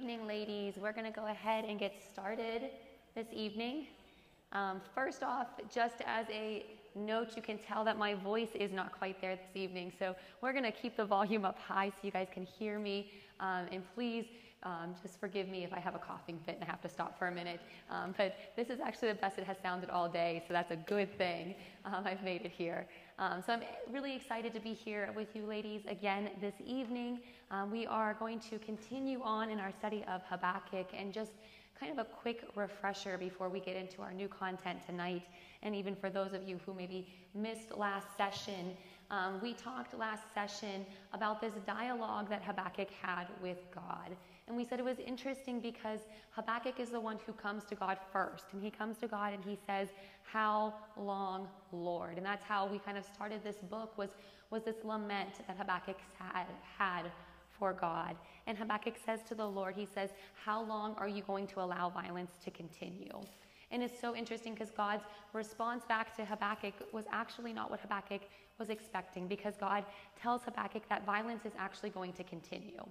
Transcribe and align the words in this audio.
evening, 0.00 0.26
ladies. 0.26 0.78
We're 0.80 0.94
going 0.94 1.04
to 1.04 1.12
go 1.12 1.26
ahead 1.26 1.66
and 1.66 1.78
get 1.78 1.92
started 2.10 2.70
this 3.14 3.26
evening. 3.34 3.86
Um, 4.50 4.80
first 4.94 5.22
off, 5.22 5.48
just 5.70 5.96
as 6.06 6.24
a 6.30 6.64
note, 6.94 7.36
you 7.36 7.42
can 7.42 7.58
tell 7.58 7.84
that 7.84 7.98
my 7.98 8.14
voice 8.14 8.48
is 8.54 8.72
not 8.72 8.92
quite 8.98 9.20
there 9.20 9.36
this 9.36 9.54
evening. 9.54 9.92
So 9.98 10.16
we're 10.40 10.52
going 10.52 10.64
to 10.64 10.72
keep 10.72 10.96
the 10.96 11.04
volume 11.04 11.44
up 11.44 11.58
high 11.58 11.90
so 11.90 11.96
you 12.00 12.12
guys 12.12 12.28
can 12.32 12.46
hear 12.46 12.78
me. 12.78 13.12
Um, 13.40 13.66
and 13.70 13.82
please 13.94 14.24
um, 14.62 14.94
just 15.02 15.20
forgive 15.20 15.48
me 15.48 15.64
if 15.64 15.72
I 15.74 15.80
have 15.80 15.94
a 15.94 15.98
coughing 15.98 16.38
fit 16.46 16.54
and 16.54 16.64
I 16.64 16.66
have 16.66 16.80
to 16.80 16.88
stop 16.88 17.18
for 17.18 17.28
a 17.28 17.32
minute. 17.32 17.60
Um, 17.90 18.14
but 18.16 18.36
this 18.56 18.70
is 18.70 18.80
actually 18.80 19.08
the 19.08 19.14
best 19.16 19.38
it 19.38 19.44
has 19.44 19.58
sounded 19.62 19.90
all 19.90 20.08
day, 20.08 20.42
so 20.48 20.54
that's 20.54 20.70
a 20.70 20.76
good 20.76 21.16
thing. 21.18 21.54
Um, 21.84 22.04
I've 22.06 22.22
made 22.22 22.46
it 22.46 22.52
here. 22.52 22.86
Um, 23.18 23.42
so 23.44 23.52
I'm 23.52 23.62
really 23.90 24.16
excited 24.16 24.54
to 24.54 24.60
be 24.60 24.72
here 24.72 25.10
with 25.14 25.36
you 25.36 25.44
ladies 25.44 25.82
again 25.86 26.30
this 26.40 26.54
evening. 26.64 27.20
Um, 27.50 27.70
we 27.70 27.84
are 27.84 28.14
going 28.14 28.38
to 28.50 28.58
continue 28.60 29.20
on 29.22 29.50
in 29.50 29.58
our 29.58 29.72
study 29.72 30.04
of 30.06 30.22
Habakkuk 30.22 30.86
and 30.96 31.12
just 31.12 31.32
kind 31.78 31.90
of 31.90 31.98
a 31.98 32.04
quick 32.04 32.44
refresher 32.54 33.18
before 33.18 33.48
we 33.48 33.58
get 33.58 33.74
into 33.74 34.02
our 34.02 34.12
new 34.12 34.28
content 34.28 34.78
tonight. 34.86 35.22
And 35.62 35.74
even 35.74 35.96
for 35.96 36.10
those 36.10 36.32
of 36.32 36.46
you 36.46 36.60
who 36.64 36.74
maybe 36.74 37.08
missed 37.34 37.76
last 37.76 38.06
session, 38.16 38.76
um, 39.10 39.40
we 39.42 39.54
talked 39.54 39.98
last 39.98 40.22
session 40.32 40.86
about 41.12 41.40
this 41.40 41.54
dialogue 41.66 42.28
that 42.28 42.42
Habakkuk 42.44 42.88
had 43.02 43.26
with 43.42 43.58
God. 43.74 44.14
And 44.46 44.56
we 44.56 44.64
said 44.64 44.78
it 44.78 44.84
was 44.84 44.98
interesting 44.98 45.58
because 45.58 46.00
Habakkuk 46.30 46.78
is 46.78 46.90
the 46.90 47.00
one 47.00 47.18
who 47.26 47.32
comes 47.32 47.64
to 47.64 47.74
God 47.74 47.98
first. 48.12 48.44
And 48.52 48.62
he 48.62 48.70
comes 48.70 48.98
to 48.98 49.08
God 49.08 49.32
and 49.32 49.44
he 49.44 49.58
says, 49.66 49.88
How 50.22 50.74
long, 50.96 51.48
Lord? 51.72 52.16
And 52.16 52.26
that's 52.26 52.44
how 52.44 52.66
we 52.66 52.78
kind 52.78 52.98
of 52.98 53.04
started 53.04 53.42
this 53.42 53.56
book 53.56 53.96
was, 53.98 54.10
was 54.50 54.62
this 54.62 54.76
lament 54.84 55.30
that 55.46 55.56
Habakkuk 55.56 55.98
had, 56.18 56.46
had 56.78 57.10
for 57.60 57.72
God. 57.72 58.16
And 58.48 58.58
Habakkuk 58.58 58.94
says 59.06 59.20
to 59.28 59.36
the 59.36 59.46
Lord, 59.46 59.76
he 59.76 59.86
says, 59.86 60.10
How 60.44 60.60
long 60.64 60.94
are 60.98 61.06
you 61.06 61.22
going 61.22 61.46
to 61.48 61.60
allow 61.60 61.90
violence 61.90 62.32
to 62.44 62.50
continue? 62.50 63.20
And 63.70 63.84
it's 63.84 64.00
so 64.00 64.16
interesting 64.16 64.54
because 64.54 64.72
God's 64.72 65.04
response 65.32 65.84
back 65.84 66.16
to 66.16 66.24
Habakkuk 66.24 66.74
was 66.92 67.04
actually 67.12 67.52
not 67.52 67.70
what 67.70 67.78
Habakkuk 67.78 68.22
was 68.58 68.68
expecting 68.68 69.28
because 69.28 69.54
God 69.56 69.84
tells 70.20 70.42
Habakkuk 70.42 70.88
that 70.88 71.06
violence 71.06 71.44
is 71.44 71.52
actually 71.56 71.90
going 71.90 72.12
to 72.14 72.24
continue. 72.24 72.84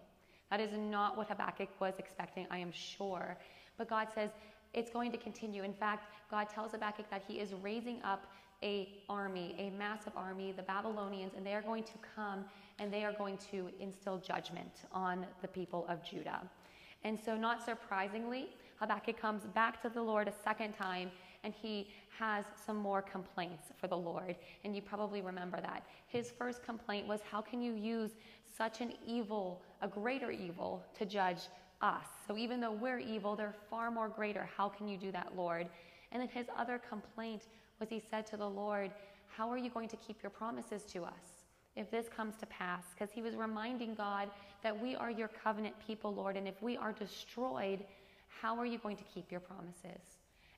That 0.49 0.61
is 0.61 0.71
not 0.73 1.17
what 1.17 1.27
Habakkuk 1.27 1.69
was 1.81 1.95
expecting, 1.99 2.47
I 2.49 2.59
am 2.59 2.71
sure. 2.71 3.37
But 3.77 3.89
God 3.89 4.07
says 4.15 4.29
it's 4.73 4.89
going 4.89 5.11
to 5.11 5.17
continue. 5.17 5.63
In 5.63 5.73
fact, 5.73 6.07
God 6.31 6.47
tells 6.47 6.71
Habakkuk 6.71 7.09
that 7.09 7.23
he 7.27 7.39
is 7.39 7.53
raising 7.61 8.01
up 8.03 8.27
a 8.63 8.89
army, 9.09 9.55
a 9.57 9.69
massive 9.77 10.13
army, 10.15 10.53
the 10.55 10.63
Babylonians, 10.63 11.33
and 11.35 11.45
they 11.45 11.53
are 11.53 11.61
going 11.61 11.83
to 11.83 11.93
come 12.15 12.45
and 12.79 12.93
they 12.93 13.03
are 13.03 13.13
going 13.13 13.37
to 13.51 13.69
instill 13.79 14.17
judgment 14.17 14.83
on 14.91 15.25
the 15.41 15.47
people 15.47 15.85
of 15.89 16.03
Judah. 16.03 16.41
And 17.03 17.17
so, 17.17 17.37
not 17.37 17.63
surprisingly, 17.63 18.49
Habakkuk 18.79 19.19
comes 19.19 19.43
back 19.53 19.81
to 19.81 19.89
the 19.89 20.01
Lord 20.01 20.27
a 20.27 20.33
second 20.43 20.73
time 20.73 21.11
and 21.43 21.53
he 21.53 21.89
has 22.17 22.43
some 22.65 22.75
more 22.75 23.01
complaints 23.01 23.67
for 23.79 23.87
the 23.87 23.97
Lord. 23.97 24.35
And 24.65 24.75
you 24.75 24.81
probably 24.81 25.21
remember 25.21 25.61
that. 25.61 25.83
His 26.07 26.31
first 26.31 26.63
complaint 26.63 27.07
was, 27.07 27.21
How 27.29 27.41
can 27.41 27.61
you 27.61 27.73
use 27.73 28.11
such 28.57 28.81
an 28.81 28.93
evil, 29.07 29.61
a 29.81 29.87
greater 29.87 30.31
evil, 30.31 30.83
to 30.97 31.05
judge 31.05 31.39
us. 31.81 32.05
So 32.27 32.37
even 32.37 32.59
though 32.59 32.73
we're 32.73 32.99
evil, 32.99 33.35
they're 33.35 33.55
far 33.69 33.89
more 33.91 34.09
greater. 34.09 34.49
How 34.55 34.69
can 34.69 34.87
you 34.87 34.97
do 34.97 35.11
that, 35.11 35.33
Lord? 35.35 35.67
And 36.11 36.21
then 36.21 36.29
his 36.29 36.47
other 36.57 36.79
complaint 36.89 37.43
was 37.79 37.89
he 37.89 38.01
said 38.09 38.25
to 38.27 38.37
the 38.37 38.49
Lord, 38.49 38.91
How 39.27 39.49
are 39.49 39.57
you 39.57 39.69
going 39.69 39.87
to 39.89 39.97
keep 39.97 40.21
your 40.21 40.29
promises 40.29 40.83
to 40.91 41.03
us 41.03 41.38
if 41.79 41.89
this 41.89 42.07
comes 42.09 42.35
to 42.37 42.45
pass? 42.45 42.83
Because 42.93 43.11
he 43.11 43.21
was 43.21 43.35
reminding 43.35 43.95
God 43.95 44.29
that 44.61 44.79
we 44.79 44.95
are 44.95 45.09
your 45.09 45.29
covenant 45.29 45.75
people, 45.85 46.13
Lord, 46.13 46.35
and 46.35 46.47
if 46.47 46.61
we 46.61 46.75
are 46.77 46.91
destroyed, 46.91 47.85
how 48.27 48.57
are 48.57 48.65
you 48.65 48.77
going 48.77 48.97
to 48.97 49.03
keep 49.03 49.31
your 49.31 49.39
promises? 49.39 50.01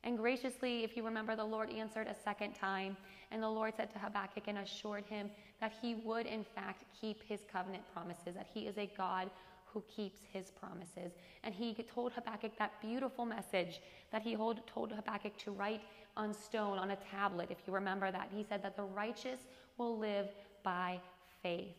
And 0.03 0.17
graciously, 0.17 0.83
if 0.83 0.97
you 0.97 1.05
remember, 1.05 1.35
the 1.35 1.45
Lord 1.45 1.69
answered 1.71 2.07
a 2.07 2.15
second 2.23 2.53
time, 2.53 2.97
and 3.29 3.41
the 3.41 3.49
Lord 3.49 3.73
said 3.77 3.91
to 3.93 3.99
Habakkuk 3.99 4.45
and 4.47 4.57
assured 4.57 5.05
him 5.05 5.29
that 5.59 5.73
he 5.79 5.93
would, 5.93 6.25
in 6.25 6.43
fact, 6.43 6.85
keep 6.99 7.21
his 7.23 7.41
covenant 7.51 7.83
promises, 7.93 8.33
that 8.33 8.47
he 8.51 8.61
is 8.61 8.79
a 8.79 8.89
God 8.97 9.29
who 9.65 9.83
keeps 9.95 10.21
his 10.33 10.51
promises. 10.51 11.13
And 11.43 11.53
he 11.53 11.73
told 11.93 12.13
Habakkuk 12.13 12.57
that 12.57 12.81
beautiful 12.81 13.25
message 13.25 13.79
that 14.11 14.23
he 14.23 14.35
told 14.35 14.91
Habakkuk 14.91 15.37
to 15.37 15.51
write 15.51 15.81
on 16.17 16.33
stone, 16.33 16.77
on 16.77 16.91
a 16.91 16.97
tablet, 17.09 17.49
if 17.51 17.59
you 17.65 17.73
remember 17.73 18.11
that. 18.11 18.29
He 18.35 18.43
said 18.43 18.63
that 18.63 18.75
the 18.75 18.83
righteous 18.83 19.39
will 19.77 19.97
live 19.97 20.27
by 20.63 20.99
faith. 21.41 21.75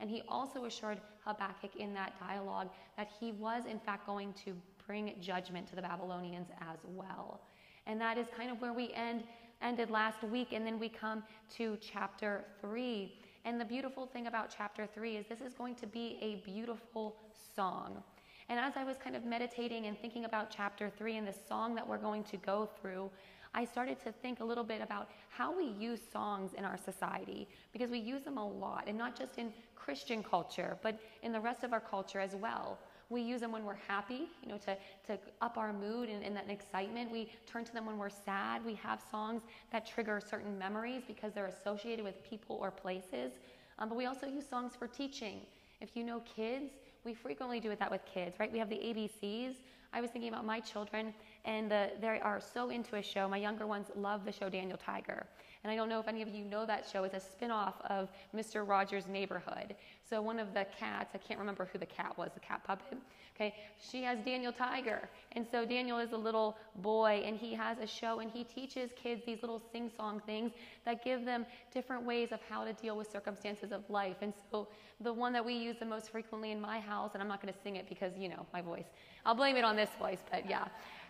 And 0.00 0.10
he 0.10 0.22
also 0.28 0.64
assured 0.64 1.00
Habakkuk 1.24 1.76
in 1.76 1.94
that 1.94 2.18
dialogue 2.20 2.68
that 2.96 3.08
he 3.18 3.32
was, 3.32 3.64
in 3.66 3.78
fact, 3.78 4.06
going 4.06 4.34
to 4.44 4.54
bring 4.86 5.14
judgment 5.20 5.66
to 5.68 5.76
the 5.76 5.82
Babylonians 5.82 6.48
as 6.60 6.78
well. 6.84 7.40
And 7.86 8.00
that 8.00 8.18
is 8.18 8.26
kind 8.36 8.50
of 8.50 8.60
where 8.60 8.72
we 8.72 8.92
end 8.92 9.24
ended 9.62 9.88
last 9.88 10.22
week 10.22 10.48
and 10.52 10.66
then 10.66 10.78
we 10.78 10.88
come 10.88 11.22
to 11.56 11.78
chapter 11.80 12.44
3. 12.60 13.12
And 13.44 13.60
the 13.60 13.64
beautiful 13.64 14.06
thing 14.06 14.26
about 14.26 14.54
chapter 14.54 14.86
3 14.86 15.16
is 15.16 15.26
this 15.26 15.40
is 15.40 15.54
going 15.54 15.74
to 15.76 15.86
be 15.86 16.18
a 16.20 16.44
beautiful 16.44 17.16
song. 17.54 18.02
And 18.48 18.60
as 18.60 18.74
I 18.76 18.84
was 18.84 18.96
kind 18.98 19.16
of 19.16 19.24
meditating 19.24 19.86
and 19.86 19.98
thinking 19.98 20.24
about 20.26 20.50
chapter 20.50 20.90
3 20.98 21.16
and 21.16 21.26
the 21.26 21.34
song 21.48 21.74
that 21.76 21.86
we're 21.86 21.98
going 21.98 22.24
to 22.24 22.36
go 22.36 22.68
through, 22.80 23.10
I 23.54 23.64
started 23.64 24.00
to 24.04 24.12
think 24.12 24.40
a 24.40 24.44
little 24.44 24.64
bit 24.64 24.82
about 24.82 25.08
how 25.28 25.56
we 25.56 25.66
use 25.78 26.00
songs 26.12 26.52
in 26.54 26.64
our 26.64 26.76
society 26.76 27.48
because 27.72 27.90
we 27.90 27.98
use 27.98 28.22
them 28.22 28.36
a 28.36 28.46
lot, 28.46 28.84
and 28.86 28.98
not 28.98 29.16
just 29.16 29.38
in 29.38 29.52
Christian 29.76 30.22
culture, 30.22 30.76
but 30.82 30.98
in 31.22 31.32
the 31.32 31.40
rest 31.40 31.62
of 31.62 31.72
our 31.72 31.80
culture 31.80 32.18
as 32.20 32.34
well. 32.34 32.78
We 33.10 33.20
use 33.20 33.40
them 33.40 33.52
when 33.52 33.64
we're 33.64 33.78
happy, 33.86 34.28
you 34.42 34.48
know, 34.48 34.58
to, 34.58 34.76
to 35.06 35.18
up 35.40 35.56
our 35.58 35.72
mood 35.72 36.08
and, 36.08 36.24
and 36.24 36.34
that 36.34 36.50
excitement. 36.50 37.10
We 37.12 37.30
turn 37.46 37.64
to 37.64 37.72
them 37.72 37.86
when 37.86 37.98
we're 37.98 38.08
sad. 38.08 38.64
We 38.64 38.74
have 38.76 39.00
songs 39.10 39.42
that 39.72 39.86
trigger 39.86 40.20
certain 40.26 40.58
memories 40.58 41.02
because 41.06 41.32
they're 41.32 41.46
associated 41.46 42.04
with 42.04 42.24
people 42.24 42.56
or 42.60 42.70
places. 42.70 43.34
Um, 43.78 43.88
but 43.88 43.96
we 43.96 44.06
also 44.06 44.26
use 44.26 44.48
songs 44.48 44.72
for 44.76 44.86
teaching. 44.86 45.40
If 45.80 45.90
you 45.94 46.02
know 46.02 46.20
kids, 46.20 46.72
we 47.04 47.12
frequently 47.12 47.60
do 47.60 47.74
that 47.76 47.90
with 47.90 48.00
kids, 48.06 48.40
right? 48.40 48.50
We 48.50 48.58
have 48.58 48.70
the 48.70 48.76
ABCs. 48.76 49.56
I 49.92 50.00
was 50.00 50.10
thinking 50.10 50.32
about 50.32 50.44
my 50.44 50.58
children, 50.58 51.14
and 51.44 51.70
the, 51.70 51.90
they 52.00 52.20
are 52.20 52.40
so 52.40 52.70
into 52.70 52.96
a 52.96 53.02
show. 53.02 53.28
My 53.28 53.36
younger 53.36 53.66
ones 53.66 53.88
love 53.96 54.24
the 54.24 54.32
show 54.32 54.48
Daniel 54.48 54.78
Tiger. 54.78 55.26
And 55.64 55.70
I 55.70 55.76
don't 55.76 55.88
know 55.88 55.98
if 55.98 56.08
any 56.08 56.20
of 56.20 56.28
you 56.28 56.44
know 56.44 56.66
that 56.66 56.86
show. 56.90 57.04
It's 57.04 57.14
a 57.14 57.20
spin 57.20 57.50
off 57.50 57.80
of 57.88 58.10
Mr. 58.36 58.68
Rogers' 58.68 59.06
Neighborhood. 59.06 59.74
So 60.08 60.20
one 60.20 60.38
of 60.38 60.52
the 60.52 60.66
cats, 60.78 61.12
I 61.14 61.18
can't 61.18 61.40
remember 61.40 61.68
who 61.72 61.78
the 61.78 61.86
cat 61.86 62.16
was, 62.18 62.30
the 62.34 62.40
cat 62.40 62.62
puppet, 62.66 62.98
okay, 63.34 63.54
she 63.80 64.02
has 64.02 64.18
Daniel 64.26 64.52
Tiger. 64.52 65.08
And 65.32 65.46
so 65.50 65.64
Daniel 65.64 65.98
is 65.98 66.12
a 66.12 66.16
little 66.16 66.58
boy 66.76 67.22
and 67.24 67.36
he 67.36 67.54
has 67.54 67.78
a 67.78 67.86
show 67.86 68.20
and 68.20 68.30
he 68.30 68.44
teaches 68.44 68.90
kids 68.94 69.22
these 69.24 69.40
little 69.42 69.60
sing 69.72 69.90
song 69.96 70.20
things 70.26 70.52
that 70.84 71.02
give 71.02 71.24
them 71.24 71.46
different 71.72 72.04
ways 72.04 72.30
of 72.32 72.40
how 72.48 72.64
to 72.64 72.74
deal 72.74 72.96
with 72.96 73.10
circumstances 73.10 73.72
of 73.72 73.88
life. 73.88 74.16
And 74.20 74.34
so 74.50 74.68
the 75.00 75.12
one 75.12 75.32
that 75.32 75.44
we 75.44 75.54
use 75.54 75.76
the 75.80 75.86
most 75.86 76.10
frequently 76.10 76.50
in 76.50 76.60
my 76.60 76.78
house, 76.78 77.12
and 77.14 77.22
I'm 77.22 77.28
not 77.28 77.40
going 77.40 77.52
to 77.52 77.60
sing 77.62 77.76
it 77.76 77.88
because, 77.88 78.12
you 78.18 78.28
know, 78.28 78.44
my 78.52 78.60
voice, 78.60 78.86
I'll 79.24 79.34
blame 79.34 79.56
it 79.56 79.64
on 79.64 79.76
this 79.76 79.90
voice, 79.98 80.20
but 80.30 80.48
yeah. 80.48 80.66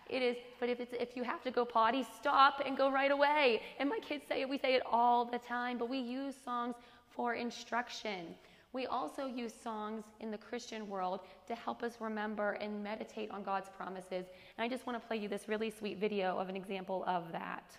It 0.09 0.21
is, 0.21 0.37
but 0.59 0.69
if, 0.69 0.79
it's, 0.79 0.93
if 0.93 1.15
you 1.15 1.23
have 1.23 1.41
to 1.43 1.51
go 1.51 1.65
potty, 1.65 2.05
stop 2.17 2.61
and 2.65 2.77
go 2.77 2.91
right 2.91 3.11
away. 3.11 3.61
And 3.79 3.89
my 3.89 3.99
kids 3.99 4.23
say 4.27 4.41
it, 4.41 4.49
we 4.49 4.57
say 4.57 4.75
it 4.75 4.83
all 4.85 5.25
the 5.25 5.39
time, 5.39 5.77
but 5.77 5.89
we 5.89 5.97
use 5.97 6.35
songs 6.43 6.75
for 7.09 7.33
instruction. 7.33 8.35
We 8.71 8.87
also 8.87 9.25
use 9.25 9.53
songs 9.53 10.03
in 10.19 10.31
the 10.31 10.37
Christian 10.37 10.87
world 10.89 11.21
to 11.47 11.55
help 11.55 11.81
us 11.81 11.93
remember 12.01 12.51
and 12.53 12.83
meditate 12.83 13.31
on 13.31 13.41
God's 13.41 13.69
promises. 13.69 14.25
And 14.57 14.65
I 14.65 14.67
just 14.67 14.85
want 14.85 15.01
to 15.01 15.07
play 15.07 15.17
you 15.17 15.29
this 15.29 15.47
really 15.47 15.71
sweet 15.71 15.97
video 15.97 16.37
of 16.37 16.49
an 16.49 16.57
example 16.57 17.03
of 17.07 17.31
that. 17.31 17.77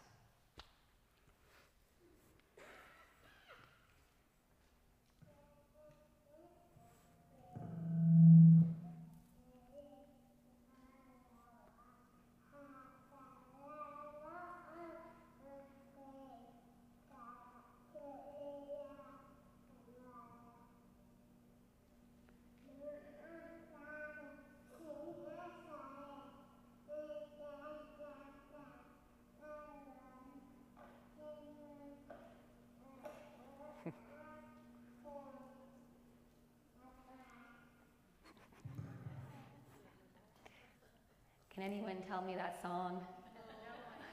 Can 41.57 41.65
anyone 41.65 41.97
tell 42.07 42.21
me 42.21 42.35
that 42.35 42.61
song? 42.61 43.01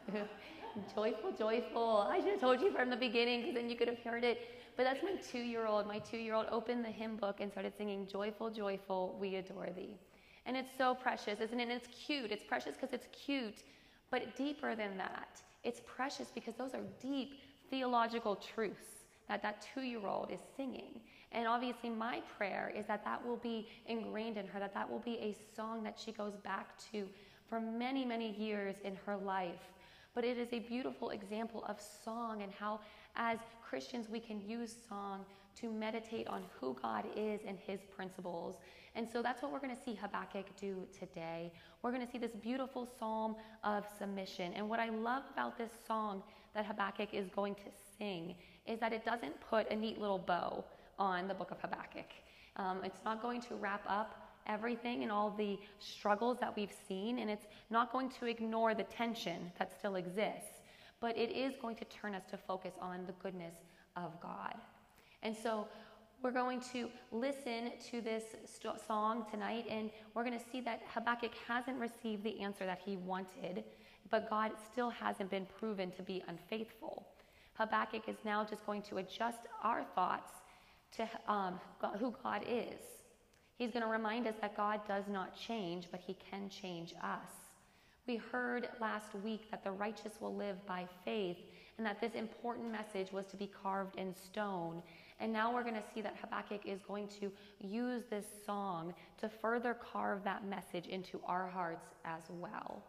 joyful, 0.95 1.33
joyful. 1.37 2.07
I 2.09 2.21
should 2.21 2.29
have 2.29 2.39
told 2.39 2.61
you 2.61 2.71
from 2.71 2.89
the 2.89 2.95
beginning 2.95 3.41
because 3.41 3.55
then 3.55 3.69
you 3.69 3.75
could 3.75 3.89
have 3.89 3.99
heard 3.99 4.23
it. 4.23 4.47
But 4.77 4.83
that's 4.83 5.03
my 5.03 5.15
two 5.29 5.39
year 5.39 5.65
old. 5.65 5.85
My 5.85 5.99
two 5.99 6.15
year 6.15 6.35
old 6.35 6.45
opened 6.49 6.85
the 6.85 6.89
hymn 6.89 7.17
book 7.17 7.41
and 7.41 7.51
started 7.51 7.73
singing, 7.77 8.07
Joyful, 8.07 8.49
joyful, 8.49 9.17
we 9.19 9.35
adore 9.35 9.67
thee. 9.75 9.97
And 10.45 10.55
it's 10.55 10.69
so 10.77 10.95
precious, 10.95 11.41
isn't 11.41 11.59
it? 11.59 11.63
And 11.63 11.71
it's 11.73 11.89
cute. 11.89 12.31
It's 12.31 12.45
precious 12.45 12.75
because 12.75 12.93
it's 12.93 13.07
cute, 13.11 13.63
but 14.09 14.37
deeper 14.37 14.73
than 14.73 14.97
that. 14.97 15.41
It's 15.65 15.81
precious 15.85 16.29
because 16.33 16.53
those 16.55 16.73
are 16.73 16.83
deep 17.01 17.41
theological 17.69 18.37
truths 18.37 19.03
that 19.27 19.41
that 19.41 19.67
two 19.73 19.81
year 19.81 20.07
old 20.07 20.31
is 20.31 20.39
singing. 20.55 21.01
And 21.33 21.45
obviously, 21.45 21.89
my 21.89 22.21
prayer 22.37 22.71
is 22.73 22.85
that 22.85 23.03
that 23.03 23.25
will 23.25 23.37
be 23.37 23.67
ingrained 23.87 24.37
in 24.37 24.47
her, 24.47 24.59
that 24.59 24.73
that 24.75 24.89
will 24.89 24.99
be 24.99 25.17
a 25.17 25.35
song 25.55 25.83
that 25.83 25.99
she 25.99 26.13
goes 26.13 26.37
back 26.37 26.77
to 26.93 27.05
for 27.53 27.61
many, 27.61 28.03
many 28.03 28.31
years 28.31 28.73
in 28.83 28.95
her 29.05 29.15
life. 29.15 29.61
But 30.15 30.25
it 30.25 30.39
is 30.39 30.47
a 30.53 30.59
beautiful 30.59 31.11
example 31.11 31.63
of 31.69 31.79
song 31.79 32.41
and 32.41 32.51
how, 32.51 32.79
as 33.15 33.37
Christians, 33.61 34.09
we 34.09 34.19
can 34.19 34.41
use 34.41 34.75
song 34.89 35.23
to 35.61 35.71
meditate 35.71 36.27
on 36.27 36.41
who 36.59 36.75
God 36.81 37.05
is 37.15 37.41
and 37.47 37.59
his 37.59 37.81
principles. 37.95 38.55
And 38.95 39.07
so 39.07 39.21
that's 39.21 39.43
what 39.43 39.51
we're 39.51 39.59
going 39.59 39.75
to 39.75 39.79
see 39.79 39.93
Habakkuk 39.93 40.47
do 40.59 40.87
today. 40.97 41.53
We're 41.83 41.91
going 41.91 42.03
to 42.03 42.11
see 42.11 42.17
this 42.17 42.31
beautiful 42.31 42.89
psalm 42.97 43.35
of 43.63 43.85
submission. 43.99 44.53
And 44.53 44.67
what 44.67 44.79
I 44.79 44.89
love 44.89 45.21
about 45.31 45.55
this 45.55 45.69
song 45.87 46.23
that 46.55 46.65
Habakkuk 46.65 47.09
is 47.13 47.29
going 47.35 47.53
to 47.53 47.69
sing 47.99 48.33
is 48.65 48.79
that 48.79 48.93
it 48.93 49.05
doesn't 49.05 49.39
put 49.47 49.69
a 49.69 49.75
neat 49.75 50.01
little 50.01 50.17
bow 50.17 50.65
on 50.97 51.27
the 51.27 51.35
book 51.35 51.51
of 51.51 51.61
Habakkuk. 51.61 52.09
Um, 52.55 52.79
it's 52.83 53.05
not 53.05 53.21
going 53.21 53.41
to 53.41 53.53
wrap 53.53 53.83
up 53.87 54.22
everything 54.47 55.03
and 55.03 55.11
all 55.11 55.31
the 55.31 55.57
struggles 55.79 56.37
that 56.39 56.55
we've 56.55 56.73
seen, 56.87 57.19
and 57.19 57.29
it's 57.29 57.47
not 57.69 57.91
going 57.91 58.09
to 58.09 58.25
ignore 58.25 58.73
the 58.73 58.83
tension 58.83 59.51
that 59.59 59.71
still 59.77 59.95
exists, 59.95 60.61
but 60.99 61.17
it 61.17 61.31
is 61.31 61.53
going 61.61 61.75
to 61.75 61.85
turn 61.85 62.15
us 62.15 62.23
to 62.31 62.37
focus 62.37 62.73
on 62.81 63.05
the 63.05 63.13
goodness 63.13 63.55
of 63.95 64.19
God. 64.21 64.55
And 65.21 65.35
so 65.35 65.67
we're 66.21 66.31
going 66.31 66.61
to 66.71 66.89
listen 67.11 67.73
to 67.91 68.01
this 68.01 68.23
st- 68.45 68.79
song 68.87 69.25
tonight, 69.29 69.65
and 69.69 69.89
we're 70.13 70.23
going 70.23 70.39
to 70.39 70.45
see 70.51 70.61
that 70.61 70.81
Habakkuk 70.93 71.31
hasn't 71.47 71.77
received 71.79 72.23
the 72.23 72.39
answer 72.39 72.65
that 72.65 72.79
he 72.85 72.95
wanted, 72.97 73.63
but 74.09 74.29
God 74.29 74.51
still 74.71 74.89
hasn't 74.89 75.29
been 75.29 75.45
proven 75.59 75.91
to 75.91 76.01
be 76.01 76.23
unfaithful. 76.27 77.05
Habakkuk 77.55 78.07
is 78.07 78.17
now 78.23 78.43
just 78.43 78.65
going 78.65 78.81
to 78.83 78.97
adjust 78.97 79.39
our 79.63 79.83
thoughts 79.95 80.31
to 80.95 81.09
um, 81.27 81.59
who 81.99 82.13
God 82.23 82.43
is. 82.47 82.79
He's 83.63 83.71
going 83.71 83.83
to 83.83 83.89
remind 83.89 84.27
us 84.27 84.35
that 84.41 84.57
God 84.57 84.81
does 84.89 85.05
not 85.07 85.37
change, 85.39 85.87
but 85.89 86.01
He 86.05 86.17
can 86.29 86.49
change 86.49 86.93
us. 87.01 87.29
We 88.05 88.17
heard 88.17 88.67
last 88.81 89.15
week 89.23 89.49
that 89.51 89.63
the 89.63 89.71
righteous 89.71 90.11
will 90.19 90.35
live 90.35 90.57
by 90.65 90.85
faith, 91.05 91.37
and 91.77 91.87
that 91.87 92.01
this 92.01 92.11
important 92.13 92.69
message 92.69 93.13
was 93.13 93.25
to 93.27 93.37
be 93.37 93.49
carved 93.63 93.95
in 93.95 94.13
stone. 94.13 94.83
And 95.21 95.31
now 95.31 95.53
we're 95.53 95.63
going 95.63 95.75
to 95.75 95.83
see 95.95 96.01
that 96.01 96.17
Habakkuk 96.19 96.65
is 96.65 96.81
going 96.81 97.07
to 97.21 97.31
use 97.61 98.03
this 98.09 98.25
song 98.45 98.93
to 99.21 99.29
further 99.29 99.75
carve 99.75 100.25
that 100.25 100.45
message 100.45 100.87
into 100.87 101.21
our 101.25 101.47
hearts 101.47 101.87
as 102.03 102.23
well. 102.31 102.83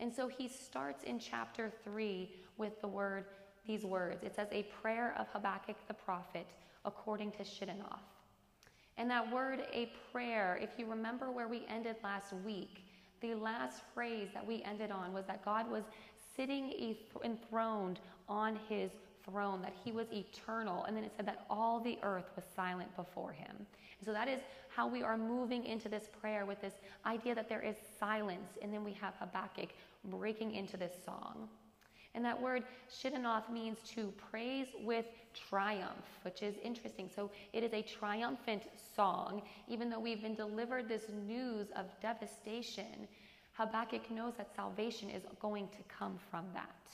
And 0.00 0.12
so 0.12 0.28
he 0.28 0.48
starts 0.48 1.02
in 1.02 1.18
chapter 1.18 1.72
3 1.82 2.28
with 2.58 2.78
the 2.82 2.88
word 2.88 3.24
these 3.66 3.84
words. 3.84 4.22
It 4.22 4.36
says 4.36 4.48
a 4.52 4.64
prayer 4.82 5.14
of 5.18 5.28
Habakkuk 5.28 5.76
the 5.88 5.94
prophet 5.94 6.46
according 6.84 7.32
to 7.32 7.38
Shigionoth. 7.38 8.17
And 8.98 9.08
that 9.10 9.32
word, 9.32 9.62
a 9.72 9.92
prayer, 10.12 10.58
if 10.60 10.70
you 10.76 10.84
remember 10.84 11.30
where 11.30 11.46
we 11.46 11.64
ended 11.70 11.96
last 12.02 12.32
week, 12.44 12.84
the 13.20 13.34
last 13.34 13.82
phrase 13.94 14.28
that 14.34 14.46
we 14.46 14.62
ended 14.64 14.90
on 14.90 15.12
was 15.12 15.24
that 15.26 15.44
God 15.44 15.70
was 15.70 15.84
sitting 16.36 16.96
enthroned 17.24 18.00
on 18.28 18.58
his 18.68 18.90
throne, 19.24 19.62
that 19.62 19.74
he 19.84 19.92
was 19.92 20.06
eternal. 20.12 20.84
And 20.84 20.96
then 20.96 21.04
it 21.04 21.12
said 21.16 21.26
that 21.26 21.46
all 21.48 21.80
the 21.80 21.98
earth 22.02 22.30
was 22.34 22.44
silent 22.56 22.94
before 22.96 23.32
him. 23.32 23.54
And 23.56 24.06
so 24.06 24.12
that 24.12 24.28
is 24.28 24.40
how 24.68 24.86
we 24.88 25.02
are 25.02 25.16
moving 25.16 25.64
into 25.64 25.88
this 25.88 26.08
prayer 26.20 26.44
with 26.44 26.60
this 26.60 26.74
idea 27.06 27.34
that 27.34 27.48
there 27.48 27.62
is 27.62 27.76
silence. 27.98 28.58
And 28.62 28.72
then 28.72 28.84
we 28.84 28.92
have 28.94 29.14
Habakkuk 29.18 29.70
breaking 30.04 30.54
into 30.54 30.76
this 30.76 30.92
song. 31.04 31.48
And 32.14 32.24
that 32.24 32.40
word 32.40 32.64
Shigionoth 32.90 33.50
means 33.50 33.78
to 33.94 34.12
praise 34.30 34.68
with 34.82 35.06
triumph, 35.48 36.06
which 36.22 36.42
is 36.42 36.54
interesting. 36.62 37.08
So 37.14 37.30
it 37.52 37.62
is 37.62 37.72
a 37.72 37.82
triumphant 37.82 38.62
song, 38.96 39.42
even 39.68 39.90
though 39.90 40.00
we've 40.00 40.22
been 40.22 40.34
delivered 40.34 40.88
this 40.88 41.04
news 41.26 41.68
of 41.76 41.86
devastation. 42.00 43.06
Habakkuk 43.52 44.10
knows 44.10 44.34
that 44.38 44.54
salvation 44.54 45.10
is 45.10 45.22
going 45.40 45.68
to 45.68 45.82
come 45.88 46.18
from 46.30 46.46
that. 46.54 46.90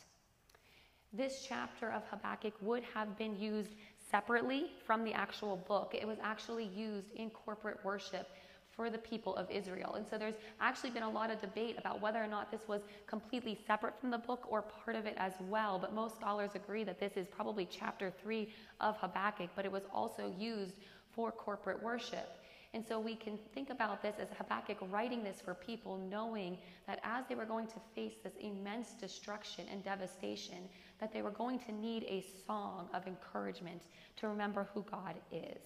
This 1.13 1.47
chapter 1.49 1.93
of 1.93 2.03
Habakkuk 2.11 2.55
would 2.61 2.83
have 2.95 3.17
been 3.17 3.37
used 3.37 3.71
separately 4.11 4.73
from 4.85 5.05
the 5.05 5.13
actual 5.13 5.57
book. 5.57 5.95
It 5.99 6.07
was 6.07 6.19
actually 6.23 6.67
used 6.67 7.13
in 7.13 7.31
corporate 7.31 7.79
worship 7.85 8.29
for 8.77 8.91
the 8.91 8.99
people 8.99 9.37
of 9.37 9.51
Israel. 9.51 9.95
And 9.95 10.07
so 10.09 10.19
there's 10.19 10.35
actually 10.61 10.91
been 10.91 11.03
a 11.03 11.11
lot 11.11 11.31
of 11.31 11.41
debate 11.41 11.77
about 11.79 12.01
whether 12.01 12.23
or 12.23 12.27
not 12.27 12.51
this 12.51 12.63
was 12.69 12.83
completely 13.07 13.59
separate 13.67 13.99
from 14.01 14.11
the 14.11 14.19
book 14.19 14.47
or 14.49 14.63
part 14.63 14.97
of 14.97 15.07
it 15.07 15.15
as 15.17 15.33
well. 15.49 15.79
But 15.79 15.95
most 15.95 16.17
scholars 16.17 16.51
agree 16.55 16.85
that 16.85 16.99
this 16.99 17.13
is 17.17 17.27
probably 17.29 17.67
chapter 17.71 18.13
three 18.23 18.53
of 18.81 18.97
Habakkuk, 18.97 19.51
but 19.55 19.65
it 19.65 19.73
was 19.73 19.85
also 19.93 20.33
used 20.39 20.75
for 21.13 21.31
corporate 21.31 21.83
worship. 21.83 22.39
And 22.75 22.85
so 22.85 22.99
we 22.99 23.15
can 23.15 23.39
think 23.55 23.71
about 23.71 24.03
this 24.03 24.17
as 24.19 24.27
Habakkuk 24.37 24.79
writing 24.91 25.23
this 25.23 25.41
for 25.41 25.55
people, 25.55 25.97
knowing 26.11 26.59
that 26.89 26.99
as 27.05 27.25
they 27.29 27.37
were 27.37 27.45
going 27.45 27.69
to 27.69 27.75
face 27.95 28.15
this 28.25 28.33
immense 28.41 28.95
destruction 28.95 29.67
and 29.71 29.85
devastation, 29.85 30.69
that 30.99 31.13
they 31.13 31.23
were 31.23 31.31
going 31.31 31.61
to 31.61 31.73
need 31.73 32.03
a 32.03 32.25
song 32.45 32.89
of 32.93 33.07
encouragement 33.07 33.83
to 34.17 34.27
remember 34.27 34.69
who 34.75 34.83
God 34.91 35.15
is. 35.31 35.63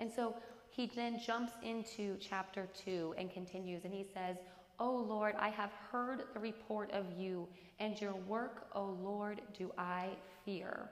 And 0.00 0.10
so 0.10 0.34
he 0.76 0.90
then 0.94 1.18
jumps 1.18 1.52
into 1.62 2.18
chapter 2.20 2.68
2 2.84 3.14
and 3.16 3.32
continues, 3.32 3.84
and 3.84 3.94
he 3.94 4.04
says, 4.12 4.36
O 4.78 4.94
Lord, 4.94 5.34
I 5.38 5.48
have 5.48 5.70
heard 5.90 6.24
the 6.34 6.38
report 6.38 6.90
of 6.92 7.06
you, 7.16 7.48
and 7.80 7.98
your 7.98 8.14
work, 8.14 8.66
O 8.74 8.98
Lord, 9.02 9.40
do 9.56 9.72
I 9.78 10.10
fear. 10.44 10.90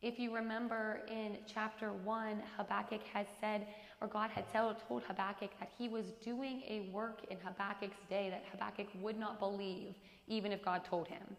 If 0.00 0.18
you 0.18 0.34
remember 0.34 1.02
in 1.06 1.36
chapter 1.46 1.92
1, 1.92 2.42
Habakkuk 2.56 3.02
had 3.12 3.26
said, 3.40 3.66
or 4.00 4.08
God 4.08 4.30
had 4.30 4.50
told 4.50 5.02
Habakkuk 5.02 5.50
that 5.60 5.70
he 5.76 5.90
was 5.90 6.12
doing 6.24 6.62
a 6.66 6.88
work 6.90 7.20
in 7.30 7.36
Habakkuk's 7.44 8.00
day 8.08 8.30
that 8.30 8.44
Habakkuk 8.52 8.86
would 9.02 9.18
not 9.18 9.38
believe, 9.38 9.96
even 10.28 10.50
if 10.50 10.64
God 10.64 10.82
told 10.82 11.08
him. 11.08 11.36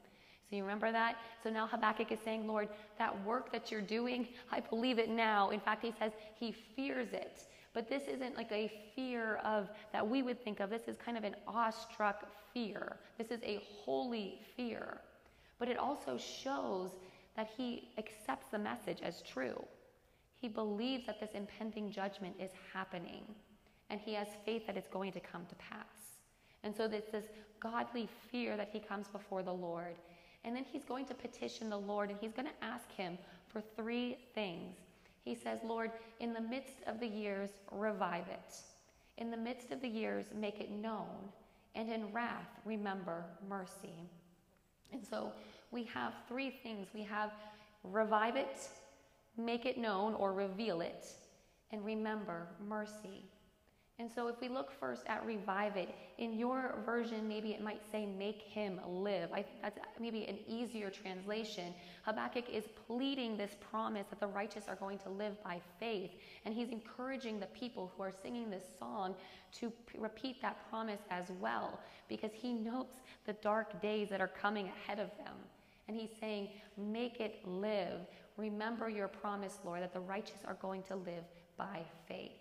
So 0.50 0.56
you 0.56 0.64
remember 0.64 0.92
that? 0.92 1.18
So 1.44 1.50
now 1.50 1.68
Habakkuk 1.68 2.12
is 2.12 2.20
saying, 2.26 2.48
Lord, 2.48 2.70
that 2.98 3.24
work 3.24 3.52
that 3.52 3.72
you're 3.72 3.82
doing, 3.82 4.28
I 4.52 4.60
believe 4.60 4.98
it 4.98 5.10
now. 5.10 5.52
In 5.52 5.60
fact, 5.60 5.84
he 5.84 5.94
says 6.00 6.12
he 6.40 6.52
fears 6.52 7.14
it. 7.14 7.44
But 7.74 7.88
this 7.88 8.04
isn't 8.08 8.36
like 8.36 8.52
a 8.52 8.72
fear 8.96 9.36
of 9.46 9.70
that 9.94 10.08
we 10.08 10.24
would 10.24 10.44
think 10.44 10.60
of. 10.60 10.72
This 10.72 10.88
is 10.88 10.98
kind 10.98 11.18
of 11.18 11.24
an 11.24 11.36
awestruck 11.48 12.26
fear. 12.54 12.98
This 13.20 13.30
is 13.30 13.42
a 13.44 13.62
holy 13.84 14.40
fear. 14.58 15.02
But 15.60 15.68
it 15.68 15.78
also 15.78 16.18
shows 16.18 16.92
that 17.36 17.50
he 17.56 17.90
accepts 17.98 18.48
the 18.52 18.58
message 18.58 19.02
as 19.04 19.22
true. 19.22 19.64
He 20.42 20.48
believes 20.48 21.06
that 21.06 21.20
this 21.20 21.32
impending 21.34 21.92
judgment 21.92 22.36
is 22.40 22.52
happening, 22.74 23.24
and 23.90 24.00
he 24.00 24.14
has 24.14 24.28
faith 24.46 24.66
that 24.68 24.78
it's 24.78 24.88
going 24.88 25.12
to 25.12 25.20
come 25.20 25.46
to 25.48 25.56
pass. 25.56 26.20
And 26.64 26.76
so 26.76 26.86
it's 26.86 27.12
this 27.12 27.26
godly 27.60 28.10
fear 28.32 28.58
that 28.58 28.70
he 28.72 28.80
comes 28.80 29.08
before 29.10 29.44
the 29.44 29.54
Lord. 29.54 29.96
And 30.44 30.56
then 30.56 30.66
he's 30.72 30.84
going 30.84 31.06
to 31.08 31.14
petition 31.14 31.70
the 31.70 31.78
Lord 31.78 32.10
and 32.10 32.20
he's 32.20 32.34
going 32.34 32.48
to 32.48 32.66
ask 32.66 32.92
him 32.92 33.18
for 33.48 33.62
three 33.76 34.18
things. 34.34 34.76
He 35.24 35.36
says, 35.36 35.60
Lord, 35.64 35.92
in 36.20 36.34
the 36.34 36.42
midst 36.42 36.78
of 36.88 37.00
the 37.00 37.08
years, 37.08 37.50
revive 37.72 38.28
it. 38.30 38.56
In 39.18 39.30
the 39.30 39.38
midst 39.38 39.72
of 39.72 39.82
the 39.82 39.88
years, 39.88 40.28
make 40.34 40.60
it 40.60 40.72
known. 40.72 41.08
And 41.76 41.92
in 41.92 42.12
wrath, 42.12 42.50
remember 42.66 43.26
mercy. 43.48 44.10
And 44.92 45.06
so 45.06 45.32
we 45.72 45.84
have 45.86 46.14
three 46.28 46.50
things 46.50 46.88
we 46.94 47.04
have 47.04 47.32
revive 47.84 48.36
it, 48.36 48.70
make 49.38 49.66
it 49.66 49.78
known 49.78 50.14
or 50.16 50.34
reveal 50.34 50.82
it, 50.82 51.06
and 51.72 51.86
remember 51.86 52.48
mercy. 52.68 53.26
And 54.00 54.10
so, 54.10 54.30
if 54.30 54.40
we 54.40 54.48
look 54.48 54.72
first 54.72 55.04
at 55.08 55.26
revive 55.26 55.76
it, 55.76 55.94
in 56.18 56.40
your 56.40 56.76
version, 56.86 57.28
maybe 57.28 57.52
it 57.52 57.62
might 57.62 57.82
say 57.92 58.06
make 58.06 58.42
him 58.42 58.80
live. 58.88 59.30
I 59.34 59.42
think 59.42 59.62
that's 59.62 60.00
maybe 60.00 60.26
an 60.26 60.38
easier 60.48 60.90
translation. 60.90 61.74
Habakkuk 62.04 62.46
is 62.50 62.64
pleading 62.88 63.36
this 63.36 63.58
promise 63.70 64.08
that 64.10 64.22
the 64.22 64.28
righteous 64.28 64.70
are 64.70 64.78
going 64.78 65.00
to 65.00 65.10
live 65.10 65.44
by 65.44 65.60
faith. 65.82 66.12
And 66.46 66.54
he's 66.54 66.70
encouraging 66.70 67.42
the 67.42 67.48
people 67.48 67.92
who 67.96 68.04
are 68.04 68.14
singing 68.24 68.50
this 68.50 68.64
song 68.80 69.16
to 69.60 69.70
p- 69.70 69.98
repeat 70.00 70.42
that 70.42 70.70
promise 70.70 71.02
as 71.10 71.26
well, 71.42 71.82
because 72.08 72.32
he 72.34 72.54
notes 72.54 73.02
the 73.26 73.34
dark 73.34 73.82
days 73.82 74.08
that 74.12 74.22
are 74.22 74.30
coming 74.30 74.68
ahead 74.70 75.00
of 75.00 75.10
them. 75.18 75.36
And 75.90 75.98
he's 75.98 76.12
saying, 76.22 76.50
make 76.78 77.20
it 77.20 77.46
live. 77.46 78.00
Remember 78.38 78.88
your 78.88 79.10
promise, 79.10 79.60
Lord, 79.66 79.82
that 79.82 79.92
the 79.92 80.00
righteous 80.00 80.40
are 80.48 80.58
going 80.62 80.84
to 80.84 80.96
live 80.96 81.26
by 81.58 81.82
faith. 82.08 82.39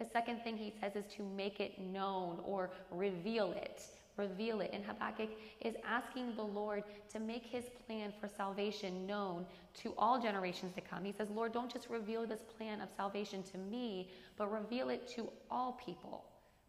The 0.00 0.06
second 0.06 0.40
thing 0.42 0.56
he 0.56 0.72
says 0.80 0.96
is 0.96 1.04
to 1.16 1.22
make 1.22 1.60
it 1.60 1.78
known 1.78 2.40
or 2.44 2.70
reveal 2.90 3.52
it. 3.52 3.82
reveal 4.16 4.60
it. 4.60 4.70
And 4.72 4.84
Habakkuk 4.84 5.30
is 5.60 5.74
asking 5.86 6.34
the 6.36 6.42
Lord 6.42 6.84
to 7.12 7.20
make 7.20 7.44
his 7.44 7.66
plan 7.86 8.12
for 8.20 8.28
salvation 8.28 9.06
known 9.06 9.46
to 9.82 9.94
all 9.96 10.20
generations 10.20 10.74
to 10.74 10.80
come. 10.80 11.04
He 11.04 11.12
says, 11.12 11.28
Lord, 11.30 11.52
don't 11.52 11.72
just 11.72 11.88
reveal 11.88 12.26
this 12.26 12.42
plan 12.56 12.80
of 12.80 12.88
salvation 12.96 13.42
to 13.52 13.58
me, 13.58 14.10
but 14.36 14.50
reveal 14.50 14.88
it 14.90 15.08
to 15.16 15.28
all 15.50 15.78
people. 15.84 16.24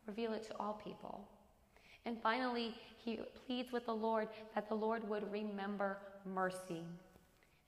Reveal 0.07 0.33
it 0.33 0.43
to 0.43 0.57
all 0.59 0.79
people. 0.83 1.27
And 2.05 2.17
finally, 2.21 2.75
he 2.97 3.19
pleads 3.45 3.71
with 3.71 3.85
the 3.85 3.93
Lord 3.93 4.27
that 4.55 4.67
the 4.67 4.75
Lord 4.75 5.07
would 5.07 5.31
remember 5.31 5.97
mercy. 6.25 6.83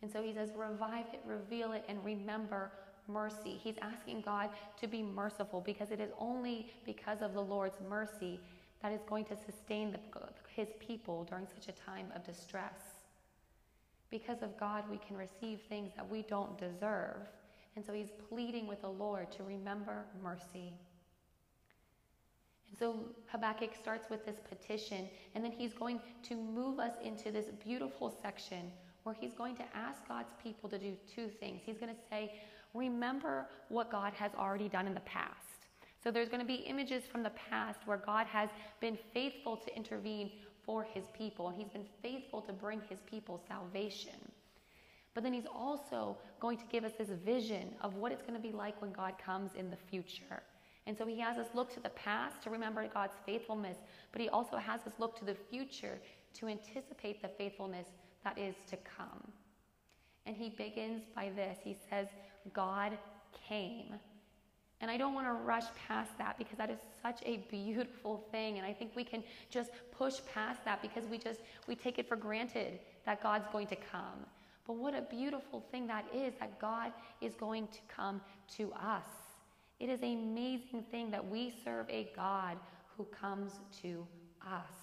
And 0.02 0.12
so 0.12 0.22
he 0.22 0.34
says, 0.34 0.50
revive 0.56 1.06
it, 1.14 1.22
reveal 1.26 1.72
it, 1.72 1.86
and 1.88 2.04
remember 2.04 2.72
mercy. 3.08 3.60
He's 3.62 3.76
asking 3.82 4.22
God 4.22 4.50
to 4.80 4.88
be 4.88 5.02
merciful 5.02 5.62
because 5.62 5.92
it 5.92 6.00
is 6.00 6.12
only 6.18 6.72
because 6.86 7.22
of 7.22 7.34
the 7.34 7.42
Lord's 7.42 7.78
mercy 7.90 8.40
that 8.82 8.92
is 8.92 9.02
going 9.08 9.26
to 9.26 9.36
sustain 9.36 9.92
the, 9.92 10.00
his 10.48 10.70
people 10.80 11.24
during 11.24 11.48
such 11.48 11.68
a 11.68 11.80
time 11.80 12.08
of 12.16 12.24
distress. 12.26 13.02
Because 14.10 14.44
of 14.44 14.58
God, 14.60 14.84
we 14.92 14.98
can 14.98 15.18
receive 15.18 15.60
things 15.70 15.92
that 15.96 16.08
we 16.08 16.22
don't 16.24 16.58
deserve. 16.58 17.18
And 17.76 17.84
so 17.84 17.94
he's 17.94 18.12
pleading 18.30 18.68
with 18.68 18.82
the 18.82 18.90
Lord 18.90 19.32
to 19.32 19.44
remember 19.44 20.06
mercy. 20.22 20.74
And 22.70 22.78
so 22.78 23.00
Habakkuk 23.28 23.72
starts 23.80 24.10
with 24.10 24.26
this 24.26 24.38
petition, 24.50 25.08
and 25.34 25.44
then 25.44 25.52
he's 25.52 25.74
going 25.74 26.00
to 26.24 26.36
move 26.36 26.80
us 26.80 26.94
into 27.04 27.32
this 27.32 27.48
beautiful 27.64 28.16
section 28.22 28.72
where 29.04 29.16
he's 29.20 29.34
going 29.34 29.56
to 29.56 29.64
ask 29.76 30.08
God's 30.08 30.34
people 30.42 30.70
to 30.70 30.78
do 30.78 30.96
two 31.14 31.28
things. 31.28 31.62
He's 31.66 31.78
going 31.78 31.94
to 31.94 32.02
say, 32.10 32.42
Remember 32.74 33.48
what 33.70 33.92
God 33.92 34.14
has 34.14 34.32
already 34.38 34.70
done 34.70 34.88
in 34.88 34.94
the 34.94 35.00
past. 35.02 35.68
So 36.04 36.12
there's 36.12 36.30
going 36.30 36.42
to 36.42 36.46
be 36.46 36.56
images 36.56 37.04
from 37.10 37.24
the 37.24 37.32
past 37.32 37.80
where 37.86 37.98
God 37.98 38.28
has 38.28 38.50
been 38.82 38.98
faithful 39.14 39.56
to 39.58 39.76
intervene 39.76 40.32
for 40.66 40.84
his 40.84 41.06
people, 41.18 41.48
and 41.48 41.58
he's 41.58 41.70
been 41.70 41.88
faithful 42.02 42.42
to 42.42 42.54
bring 42.54 42.82
his 42.90 43.00
people 43.10 43.42
salvation. 43.48 44.32
But 45.14 45.24
then 45.24 45.34
he's 45.34 45.46
also 45.54 46.18
going 46.40 46.58
to 46.58 46.66
give 46.72 46.84
us 46.84 46.94
this 46.98 47.10
vision 47.10 47.76
of 47.82 47.96
what 47.96 48.12
it's 48.12 48.22
going 48.22 48.34
to 48.34 48.40
be 48.40 48.52
like 48.52 48.82
when 48.82 48.92
God 48.92 49.14
comes 49.24 49.52
in 49.56 49.70
the 49.70 49.78
future. 49.90 50.42
And 50.86 50.98
so 50.98 51.06
he 51.06 51.20
has 51.20 51.38
us 51.38 51.48
look 51.54 51.74
to 51.76 51.80
the 51.80 51.90
past 51.90 52.42
to 52.44 52.50
remember 52.50 52.86
God's 52.88 53.14
faithfulness, 53.26 53.78
but 54.12 54.22
he 54.22 54.30
also 54.30 54.58
has 54.58 54.82
us 54.82 54.94
look 55.00 55.18
to 55.20 55.26
the 55.26 55.38
future 55.50 56.00
to 56.40 56.48
anticipate 56.48 57.22
the 57.22 57.30
faithfulness 57.30 57.88
that 58.24 58.38
is 58.38 58.56
to 58.70 58.78
come. 58.78 59.32
And 60.26 60.36
he 60.36 60.50
begins 60.50 61.04
by 61.16 61.30
this. 61.36 61.58
He 61.64 61.78
says, 61.90 62.08
God 62.54 62.98
came. 63.48 63.96
And 64.82 64.92
I 64.92 64.98
don't 64.98 65.14
want 65.14 65.28
to 65.28 65.34
rush 65.34 65.64
past 65.88 66.18
that 66.18 66.38
because 66.38 66.58
that 66.58 66.70
is 66.70 66.80
such 67.02 67.22
a 67.26 67.38
beautiful 67.50 68.26
thing. 68.32 68.58
And 68.58 68.68
I 68.68 68.74
think 68.74 68.92
we 68.96 69.06
can 69.06 69.24
just 69.50 69.72
push 69.92 70.16
past 70.34 70.66
that 70.66 70.82
because 70.82 71.06
we 71.08 71.18
just 71.18 71.40
we 71.68 71.76
take 71.76 72.00
it 72.00 72.08
for 72.08 72.18
granted 72.18 72.80
that 73.06 73.24
God's 73.24 73.48
going 73.52 73.68
to 73.68 73.78
come. 73.78 74.26
But 74.68 74.74
what 74.74 74.94
a 74.94 75.02
beautiful 75.02 75.64
thing 75.72 75.88
that 75.88 76.06
is 76.14 76.34
that 76.40 76.60
God 76.60 76.92
is 77.22 77.34
going 77.36 77.68
to 77.68 77.80
come 77.88 78.20
to 78.58 78.74
us. 78.74 79.08
It 79.80 79.90
is 79.90 80.02
an 80.02 80.14
amazing 80.14 80.84
thing 80.92 81.12
that 81.12 81.26
we 81.26 81.54
serve 81.64 81.90
a 81.90 82.10
God 82.16 82.58
who 82.98 83.06
comes 83.06 83.54
to 83.82 84.06
us. 84.46 84.74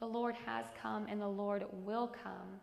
The 0.00 0.06
Lord 0.06 0.36
has 0.46 0.66
come 0.80 1.06
and 1.08 1.20
the 1.20 1.28
Lord 1.28 1.64
will 1.84 2.08
come. 2.08 2.60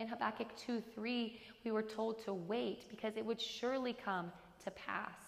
In 0.00 0.08
Habakkuk 0.08 0.48
2 0.56 0.82
3, 0.94 1.40
we 1.62 1.70
were 1.70 1.82
told 1.82 2.24
to 2.24 2.32
wait 2.32 2.88
because 2.88 3.18
it 3.18 3.24
would 3.24 3.40
surely 3.40 3.92
come 3.92 4.32
to 4.64 4.70
pass. 4.70 5.20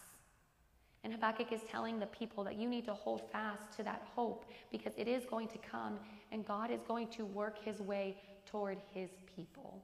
And 1.05 1.12
Habakkuk 1.12 1.52
is 1.52 1.61
telling 1.71 1.99
the 1.99 2.07
people 2.07 2.43
that 2.45 2.57
you 2.57 2.67
need 2.69 2.87
to 2.87 2.95
hold 2.95 3.31
fast 3.31 3.76
to 3.76 3.83
that 3.83 4.09
hope 4.14 4.47
because 4.71 4.95
it 4.97 5.07
is 5.07 5.25
going 5.26 5.49
to 5.49 5.59
come 5.59 5.99
and 6.31 6.47
God 6.47 6.71
is 6.71 6.81
going 6.88 7.09
to 7.09 7.26
work 7.26 7.62
his 7.62 7.81
way 7.81 8.17
toward 8.47 8.79
his 8.95 9.11
people. 9.37 9.83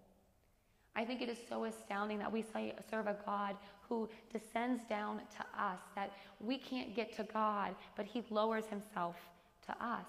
I 0.96 1.04
think 1.04 1.20
it 1.20 1.28
is 1.28 1.38
so 1.48 1.64
astounding 1.64 2.18
that 2.18 2.32
we 2.32 2.42
serve 2.42 3.06
a 3.08 3.16
God 3.26 3.56
who 3.88 4.08
descends 4.32 4.84
down 4.88 5.18
to 5.36 5.62
us, 5.62 5.80
that 5.96 6.12
we 6.40 6.56
can't 6.56 6.96
get 6.96 7.14
to 7.16 7.24
God, 7.24 7.74
but 7.94 8.06
he 8.06 8.24
lowers 8.30 8.64
himself 8.66 9.16
to 9.66 9.84
us. 9.84 10.06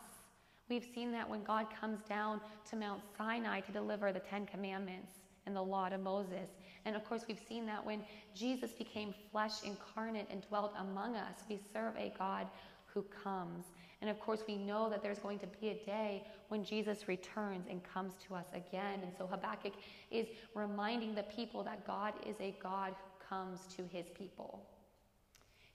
We've 0.70 0.88
seen 0.94 1.12
that 1.14 1.28
when 1.28 1.44
God 1.44 1.68
comes 1.80 2.00
down 2.08 2.42
to 2.70 2.76
Mount 2.76 3.02
Sinai 3.18 3.62
to 3.62 3.72
deliver 3.72 4.12
the 4.12 4.20
Ten 4.20 4.46
Commandments 4.46 5.14
and 5.46 5.56
the 5.56 5.62
law 5.62 5.90
to 5.90 5.98
Moses. 5.98 6.50
And 6.86 6.96
of 6.96 7.04
course, 7.04 7.24
we've 7.28 7.42
seen 7.48 7.66
that 7.66 7.84
when 7.84 8.04
Jesus 8.36 8.72
became 8.72 9.14
flesh 9.32 9.64
incarnate 9.64 10.28
and 10.30 10.48
dwelt 10.48 10.74
among 10.78 11.16
us, 11.16 11.44
we 11.50 11.60
serve 11.74 11.96
a 11.98 12.14
God 12.18 12.48
who 12.86 13.04
comes. 13.24 13.66
And 14.02 14.10
of 14.10 14.20
course, 14.20 14.44
we 14.48 14.58
know 14.58 14.90
that 14.90 15.02
there's 15.02 15.20
going 15.20 15.40
to 15.40 15.48
be 15.60 15.70
a 15.70 15.86
day 15.86 16.24
when 16.48 16.64
Jesus 16.64 17.08
returns 17.08 17.66
and 17.70 17.84
comes 17.84 18.14
to 18.28 18.36
us 18.36 18.46
again. 18.54 19.00
And 19.02 19.12
so 19.18 19.28
Habakkuk 19.28 19.74
is 20.12 20.28
reminding 20.54 21.16
the 21.16 21.24
people 21.24 21.64
that 21.64 21.86
God 21.86 22.14
is 22.28 22.36
a 22.40 22.56
God 22.62 22.94
who 22.94 23.28
comes 23.28 23.62
to 23.76 23.84
his 23.92 24.06
people. 24.18 24.66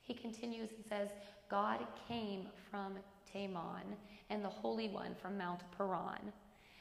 He 0.00 0.14
continues 0.14 0.70
and 0.76 0.84
says, 0.88 1.08
God 1.50 1.80
came 2.08 2.46
from 2.70 2.94
Teman 3.34 3.96
and 4.30 4.44
the 4.44 4.48
Holy 4.48 4.88
One 4.88 5.14
from 5.20 5.36
Mount 5.36 5.60
Paran. 5.76 6.32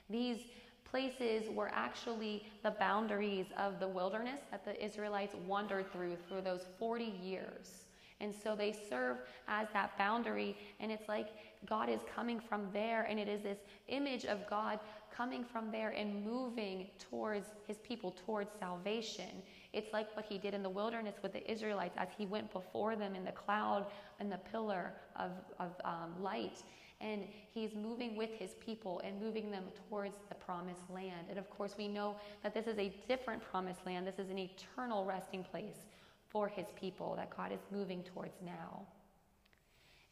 These 0.10 0.40
places 0.86 1.50
were 1.50 1.72
actually 1.74 2.46
the 2.64 2.72
boundaries 2.72 3.48
of 3.58 3.80
the 3.80 3.88
wilderness 3.88 4.42
that 4.52 4.64
the 4.64 4.84
Israelites 4.84 5.36
wandered 5.48 5.92
through 5.92 6.18
for 6.30 6.42
those 6.42 6.66
40 6.78 7.06
years. 7.22 7.86
And 8.20 8.34
so 8.34 8.56
they 8.56 8.76
serve 8.90 9.18
as 9.48 9.68
that 9.74 9.98
boundary, 9.98 10.56
and 10.80 10.92
it's 10.92 11.10
like 11.10 11.30
God 11.66 11.90
is 11.90 12.00
coming 12.16 12.40
from 12.40 12.70
there, 12.72 13.04
and 13.04 13.20
it 13.20 13.28
is 13.28 13.42
this 13.42 13.58
image 13.88 14.26
of 14.26 14.48
God 14.48 14.80
coming 15.14 15.44
from 15.44 15.72
there 15.72 15.90
and 15.90 16.24
moving 16.24 16.88
towards 17.00 17.48
his 17.68 17.78
people, 17.78 18.16
towards 18.26 18.52
salvation. 18.60 19.42
It's 19.74 19.92
like 19.92 20.16
what 20.16 20.26
he 20.26 20.38
did 20.38 20.54
in 20.54 20.64
the 20.64 20.70
wilderness 20.70 21.16
with 21.22 21.34
the 21.34 21.52
Israelites 21.52 21.96
as 21.98 22.08
he 22.18 22.26
went 22.26 22.54
before 22.54 22.96
them 22.96 23.16
in 23.16 23.26
the 23.26 23.32
cloud 23.32 23.88
and 24.20 24.32
the 24.32 24.38
pillar 24.38 24.94
of, 25.16 25.32
of 25.60 25.72
um, 25.84 26.22
light 26.22 26.64
and 27.04 27.24
he's 27.54 27.76
moving 27.76 28.16
with 28.16 28.30
his 28.32 28.52
people 28.66 29.02
and 29.04 29.22
moving 29.22 29.52
them 29.52 29.66
towards 29.90 30.16
the 30.30 30.36
promised 30.36 30.90
land. 30.90 31.28
And 31.30 31.38
of 31.38 31.50
course, 31.50 31.76
we 31.78 31.88
know 31.88 32.16
that 32.42 32.54
this 32.54 32.66
is 32.66 32.80
a 32.80 32.94
different 33.08 33.44
promised 33.44 33.86
land. 33.86 34.08
This 34.08 34.20
is 34.20 34.30
an 34.32 34.40
eternal 34.40 35.04
resting 35.04 35.44
place 35.44 35.86
for 36.30 36.48
his 36.48 36.68
people 36.80 37.14
that 37.18 37.36
God 37.36 37.52
is 37.52 37.60
moving 37.72 38.04
towards 38.04 38.36
now. 38.44 38.84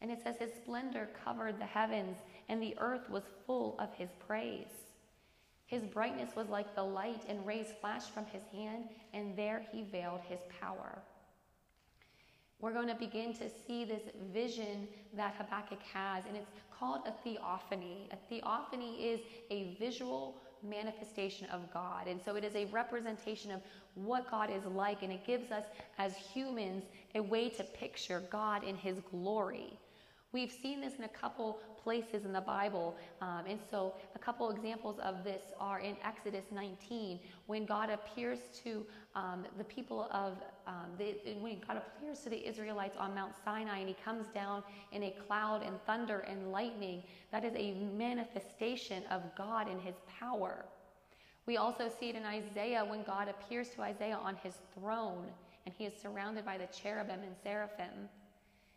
And 0.02 0.10
it 0.10 0.18
says, 0.22 0.36
His 0.38 0.52
splendor 0.52 1.08
covered 1.24 1.58
the 1.58 1.64
heavens, 1.64 2.18
and 2.48 2.62
the 2.62 2.76
earth 2.78 3.08
was 3.08 3.22
full 3.46 3.76
of 3.78 3.94
his 3.94 4.10
praise. 4.26 4.81
His 5.72 5.82
brightness 5.84 6.36
was 6.36 6.48
like 6.48 6.74
the 6.74 6.84
light, 6.84 7.22
and 7.28 7.44
rays 7.46 7.68
flashed 7.80 8.10
from 8.10 8.26
his 8.26 8.42
hand, 8.52 8.84
and 9.12 9.36
there 9.36 9.64
he 9.72 9.82
veiled 9.82 10.20
his 10.28 10.40
power 10.60 11.02
we're 12.62 12.72
going 12.72 12.88
to 12.88 12.94
begin 12.94 13.34
to 13.34 13.50
see 13.66 13.84
this 13.84 14.02
vision 14.32 14.86
that 15.14 15.34
Habakkuk 15.34 15.82
has, 15.92 16.24
and 16.26 16.36
it's 16.36 16.50
called 16.78 17.00
a 17.06 17.12
theophany. 17.24 18.08
A 18.12 18.16
theophany 18.28 19.04
is 19.04 19.20
a 19.50 19.74
visual 19.80 20.36
manifestation 20.62 21.48
of 21.48 21.60
God. 21.72 22.06
And 22.06 22.20
so 22.24 22.36
it 22.36 22.44
is 22.44 22.54
a 22.54 22.66
representation 22.66 23.50
of 23.50 23.60
what 23.94 24.30
God 24.30 24.48
is 24.48 24.64
like, 24.64 25.02
and 25.02 25.12
it 25.12 25.26
gives 25.26 25.50
us 25.50 25.64
as 25.98 26.16
humans 26.16 26.84
a 27.16 27.20
way 27.20 27.48
to 27.48 27.64
picture 27.64 28.22
God 28.30 28.62
in 28.62 28.76
his 28.76 29.00
glory. 29.10 29.76
We've 30.32 30.50
seen 30.50 30.80
this 30.80 30.94
in 30.96 31.04
a 31.04 31.08
couple 31.08 31.58
places 31.82 32.24
in 32.24 32.32
the 32.32 32.40
Bible. 32.40 32.96
Um, 33.20 33.44
and 33.46 33.58
so, 33.70 33.94
a 34.14 34.18
couple 34.18 34.50
examples 34.50 34.98
of 35.00 35.24
this 35.24 35.42
are 35.60 35.80
in 35.80 35.94
Exodus 36.02 36.46
19, 36.50 37.20
when 37.46 37.66
God 37.66 37.90
appears 37.90 38.38
to 38.64 38.86
um, 39.14 39.44
the 39.58 39.64
people 39.64 40.08
of, 40.10 40.38
um, 40.66 40.86
the, 40.96 41.16
when 41.40 41.60
God 41.66 41.76
appears 41.76 42.20
to 42.20 42.30
the 42.30 42.48
Israelites 42.48 42.96
on 42.98 43.14
Mount 43.14 43.34
Sinai, 43.44 43.80
and 43.80 43.88
he 43.88 43.96
comes 44.02 44.26
down 44.28 44.62
in 44.92 45.02
a 45.02 45.14
cloud 45.26 45.62
and 45.62 45.76
thunder 45.86 46.20
and 46.20 46.50
lightning. 46.50 47.02
That 47.30 47.44
is 47.44 47.52
a 47.54 47.72
manifestation 47.96 49.02
of 49.10 49.22
God 49.36 49.68
and 49.68 49.82
his 49.82 49.96
power. 50.18 50.64
We 51.44 51.58
also 51.58 51.90
see 51.90 52.08
it 52.08 52.16
in 52.16 52.24
Isaiah 52.24 52.84
when 52.84 53.02
God 53.02 53.28
appears 53.28 53.68
to 53.70 53.82
Isaiah 53.82 54.18
on 54.22 54.36
his 54.36 54.54
throne, 54.74 55.26
and 55.66 55.74
he 55.76 55.84
is 55.84 55.92
surrounded 56.00 56.46
by 56.46 56.56
the 56.56 56.66
cherubim 56.66 57.20
and 57.22 57.34
seraphim. 57.42 58.08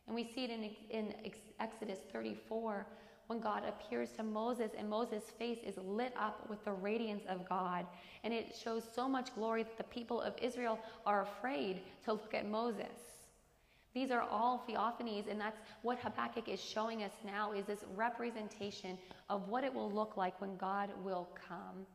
And 0.08 0.16
we 0.16 0.24
see 0.24 0.46
it 0.46 0.52
in, 0.52 0.70
in 0.90 1.14
Exodus 1.60 2.00
34 2.12 2.86
when 3.28 3.40
God 3.40 3.64
appears 3.68 4.12
to 4.12 4.24
Moses, 4.24 4.72
and 4.78 4.88
Moses' 4.88 5.24
face 5.40 5.58
is 5.66 5.78
lit 5.78 6.14
up 6.16 6.48
with 6.48 6.64
the 6.64 6.72
radiance 6.72 7.24
of 7.28 7.48
God. 7.50 7.88
And 8.24 8.32
it 8.34 8.56
shows 8.56 8.84
so 8.94 9.10
much 9.10 9.34
glory 9.34 9.64
that 9.64 9.78
the 9.78 9.84
people 9.86 10.22
of 10.22 10.36
Israel 10.40 10.80
are 11.06 11.24
afraid 11.24 11.82
to 12.04 12.14
look 12.14 12.36
at 12.36 12.48
Moses. 12.48 13.16
These 13.96 14.12
are 14.12 14.22
all 14.22 14.64
theophanies, 14.70 15.32
and 15.32 15.40
that's 15.40 15.58
what 15.82 15.98
Habakkuk 16.00 16.50
is 16.50 16.62
showing 16.62 17.02
us 17.02 17.14
now 17.26 17.54
is 17.54 17.66
this 17.66 17.86
representation 17.96 18.98
of 19.30 19.48
what 19.48 19.64
it 19.64 19.74
will 19.74 19.90
look 19.90 20.18
like 20.18 20.40
when 20.40 20.58
God 20.58 20.90
will 21.04 21.30
come. 21.48 21.88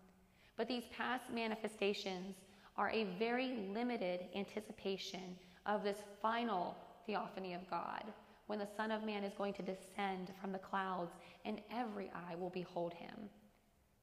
But 0.56 0.66
these 0.66 0.84
past 0.96 1.24
manifestations 1.32 2.36
are 2.76 2.90
a 2.90 3.04
very 3.18 3.68
limited 3.72 4.20
anticipation 4.34 5.36
of 5.66 5.84
this 5.84 5.98
final 6.22 6.74
theophany 7.10 7.54
of 7.54 7.68
God, 7.68 8.04
when 8.46 8.60
the 8.60 8.68
Son 8.76 8.92
of 8.92 9.04
Man 9.04 9.24
is 9.24 9.32
going 9.36 9.52
to 9.54 9.62
descend 9.62 10.32
from 10.40 10.52
the 10.52 10.58
clouds 10.58 11.12
and 11.44 11.60
every 11.72 12.10
eye 12.14 12.36
will 12.36 12.50
behold 12.50 12.94
him. 12.94 13.28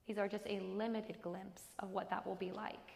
These 0.08 0.18
are 0.18 0.28
just 0.28 0.46
a 0.46 0.60
limited 0.60 1.22
glimpse 1.22 1.64
of 1.80 1.92
what 1.92 2.10
that 2.10 2.26
will 2.26 2.36
be 2.36 2.52
like. 2.52 2.92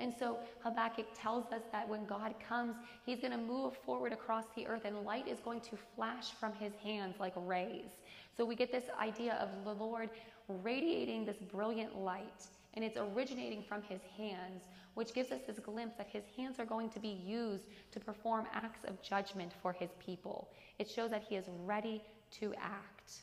And 0.00 0.12
so 0.18 0.38
Habakkuk 0.64 1.06
tells 1.14 1.52
us 1.52 1.62
that 1.70 1.88
when 1.88 2.06
God 2.06 2.34
comes, 2.48 2.74
he's 3.04 3.20
going 3.20 3.32
to 3.32 3.38
move 3.38 3.76
forward 3.84 4.12
across 4.12 4.46
the 4.56 4.66
earth 4.66 4.84
and 4.84 5.04
light 5.04 5.28
is 5.28 5.38
going 5.40 5.60
to 5.60 5.76
flash 5.94 6.30
from 6.40 6.52
his 6.54 6.72
hands 6.82 7.16
like 7.20 7.34
rays. 7.36 7.90
So 8.36 8.44
we 8.44 8.56
get 8.56 8.72
this 8.72 8.84
idea 9.00 9.34
of 9.34 9.64
the 9.64 9.84
Lord 9.84 10.10
radiating 10.48 11.24
this 11.24 11.36
brilliant 11.52 11.96
light 11.96 12.46
and 12.74 12.84
it's 12.84 12.96
originating 12.96 13.62
from 13.62 13.82
his 13.82 14.00
hands, 14.16 14.64
which 14.94 15.12
gives 15.14 15.32
us 15.32 15.40
this 15.46 15.58
glimpse 15.58 15.96
that 15.96 16.06
his 16.06 16.24
hands 16.36 16.58
are 16.58 16.64
going 16.64 16.88
to 16.90 17.00
be 17.00 17.20
used 17.24 17.64
to 17.92 18.00
perform 18.00 18.46
acts 18.52 18.84
of 18.84 19.00
judgment 19.02 19.52
for 19.62 19.72
his 19.72 19.90
people. 20.04 20.50
It 20.78 20.88
shows 20.88 21.10
that 21.10 21.24
he 21.28 21.36
is 21.36 21.46
ready 21.64 22.02
to 22.40 22.54
act. 22.54 23.20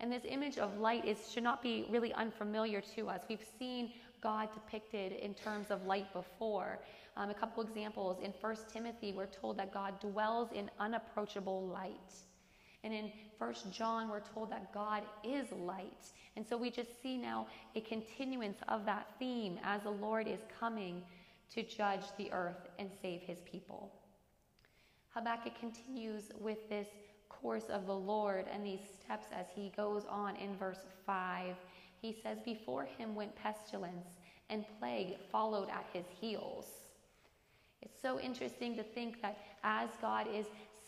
And 0.00 0.12
this 0.12 0.22
image 0.28 0.58
of 0.58 0.78
light 0.78 1.04
is, 1.06 1.30
should 1.32 1.42
not 1.42 1.62
be 1.62 1.86
really 1.88 2.12
unfamiliar 2.12 2.82
to 2.94 3.08
us. 3.08 3.22
We've 3.28 3.46
seen 3.58 3.92
God 4.22 4.48
depicted 4.52 5.12
in 5.12 5.34
terms 5.34 5.70
of 5.70 5.86
light 5.86 6.12
before. 6.12 6.80
Um, 7.16 7.30
a 7.30 7.34
couple 7.34 7.62
examples 7.62 8.18
in 8.22 8.32
1 8.40 8.56
Timothy, 8.70 9.12
we're 9.12 9.26
told 9.26 9.56
that 9.58 9.72
God 9.72 9.98
dwells 10.00 10.50
in 10.52 10.70
unapproachable 10.78 11.66
light. 11.66 12.12
And 12.84 12.92
in 12.92 13.10
1 13.38 13.54
John, 13.70 14.08
we're 14.08 14.20
told 14.20 14.50
that 14.50 14.72
God 14.72 15.02
is 15.22 15.46
light. 15.52 16.12
And 16.36 16.46
so 16.46 16.56
we 16.56 16.70
just 16.70 17.02
see 17.02 17.16
now 17.16 17.46
a 17.74 17.80
continuance 17.80 18.58
of 18.68 18.84
that 18.86 19.08
theme 19.18 19.58
as 19.62 19.82
the 19.82 19.90
Lord 19.90 20.26
is 20.26 20.40
coming 20.58 21.02
to 21.54 21.62
judge 21.62 22.04
the 22.18 22.32
earth 22.32 22.68
and 22.78 22.90
save 23.02 23.20
his 23.22 23.38
people. 23.50 23.92
Habakkuk 25.10 25.58
continues 25.58 26.24
with 26.40 26.68
this 26.68 26.88
course 27.28 27.68
of 27.70 27.86
the 27.86 27.94
Lord 27.94 28.46
and 28.52 28.64
these 28.64 28.80
steps 29.00 29.26
as 29.32 29.46
he 29.54 29.72
goes 29.76 30.04
on 30.08 30.36
in 30.36 30.56
verse 30.56 30.84
5. 31.06 31.54
He 32.00 32.16
says, 32.22 32.38
Before 32.44 32.84
him 32.84 33.14
went 33.14 33.34
pestilence, 33.36 34.08
and 34.50 34.64
plague 34.78 35.16
followed 35.32 35.68
at 35.70 35.86
his 35.92 36.04
heels. 36.20 36.66
It's 37.82 38.00
so 38.00 38.20
interesting 38.20 38.76
to 38.76 38.82
think 38.82 39.22
that 39.22 39.38
as 39.62 39.90
God 40.00 40.26
is 40.32 40.46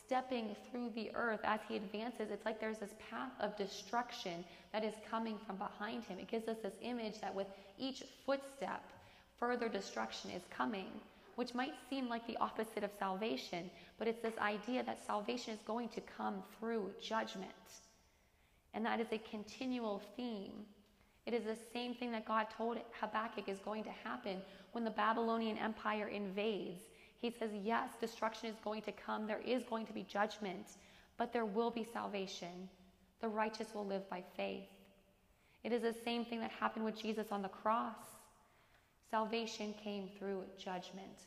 stepping 0.08 0.56
through 0.70 0.90
the 0.94 1.10
earth 1.14 1.40
as 1.44 1.60
he 1.68 1.76
advances, 1.76 2.30
it's 2.30 2.46
like 2.46 2.58
there's 2.58 2.78
this 2.78 2.94
path 3.10 3.30
of 3.40 3.54
destruction 3.58 4.42
that 4.72 4.82
is 4.82 4.94
coming 5.10 5.36
from 5.46 5.56
behind 5.56 6.02
him. 6.04 6.18
It 6.18 6.30
gives 6.30 6.48
us 6.48 6.56
this 6.62 6.72
image 6.80 7.20
that 7.20 7.34
with 7.34 7.46
each 7.78 8.02
footstep, 8.24 8.82
further 9.38 9.68
destruction 9.68 10.30
is 10.30 10.40
coming, 10.50 10.86
which 11.36 11.54
might 11.54 11.74
seem 11.90 12.08
like 12.08 12.26
the 12.26 12.38
opposite 12.38 12.84
of 12.84 12.90
salvation, 12.98 13.70
but 13.98 14.08
it's 14.08 14.22
this 14.22 14.38
idea 14.38 14.82
that 14.82 15.06
salvation 15.06 15.52
is 15.52 15.60
going 15.66 15.90
to 15.90 16.00
come 16.00 16.42
through 16.58 16.90
judgment. 17.02 17.50
And 18.72 18.86
that 18.86 19.00
is 19.00 19.08
a 19.12 19.18
continual 19.18 20.00
theme. 20.16 20.52
It 21.26 21.34
is 21.34 21.44
the 21.44 21.58
same 21.74 21.94
thing 21.94 22.12
that 22.12 22.24
God 22.24 22.46
told 22.56 22.78
Habakkuk 22.98 23.46
is 23.46 23.58
going 23.58 23.84
to 23.84 23.90
happen 23.90 24.38
when 24.72 24.84
the 24.84 24.90
Babylonian 24.90 25.58
Empire 25.58 26.08
invades 26.08 26.80
he 27.20 27.30
says, 27.30 27.50
yes, 27.52 27.90
destruction 28.00 28.48
is 28.48 28.56
going 28.62 28.82
to 28.82 28.92
come. 28.92 29.26
There 29.26 29.42
is 29.44 29.64
going 29.64 29.86
to 29.86 29.92
be 29.92 30.04
judgment, 30.04 30.76
but 31.16 31.32
there 31.32 31.44
will 31.44 31.70
be 31.70 31.82
salvation. 31.82 32.68
The 33.20 33.28
righteous 33.28 33.74
will 33.74 33.86
live 33.86 34.08
by 34.08 34.22
faith. 34.36 34.68
It 35.64 35.72
is 35.72 35.82
the 35.82 35.94
same 36.04 36.24
thing 36.24 36.40
that 36.40 36.52
happened 36.52 36.84
with 36.84 37.00
Jesus 37.00 37.32
on 37.32 37.42
the 37.42 37.48
cross. 37.48 37.96
Salvation 39.10 39.74
came 39.82 40.08
through 40.16 40.44
judgment. 40.56 41.26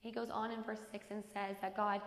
He 0.00 0.10
goes 0.10 0.28
on 0.28 0.50
in 0.50 0.62
verse 0.62 0.80
6 0.92 1.06
and 1.10 1.24
says 1.32 1.56
that 1.62 1.76
God, 1.76 2.02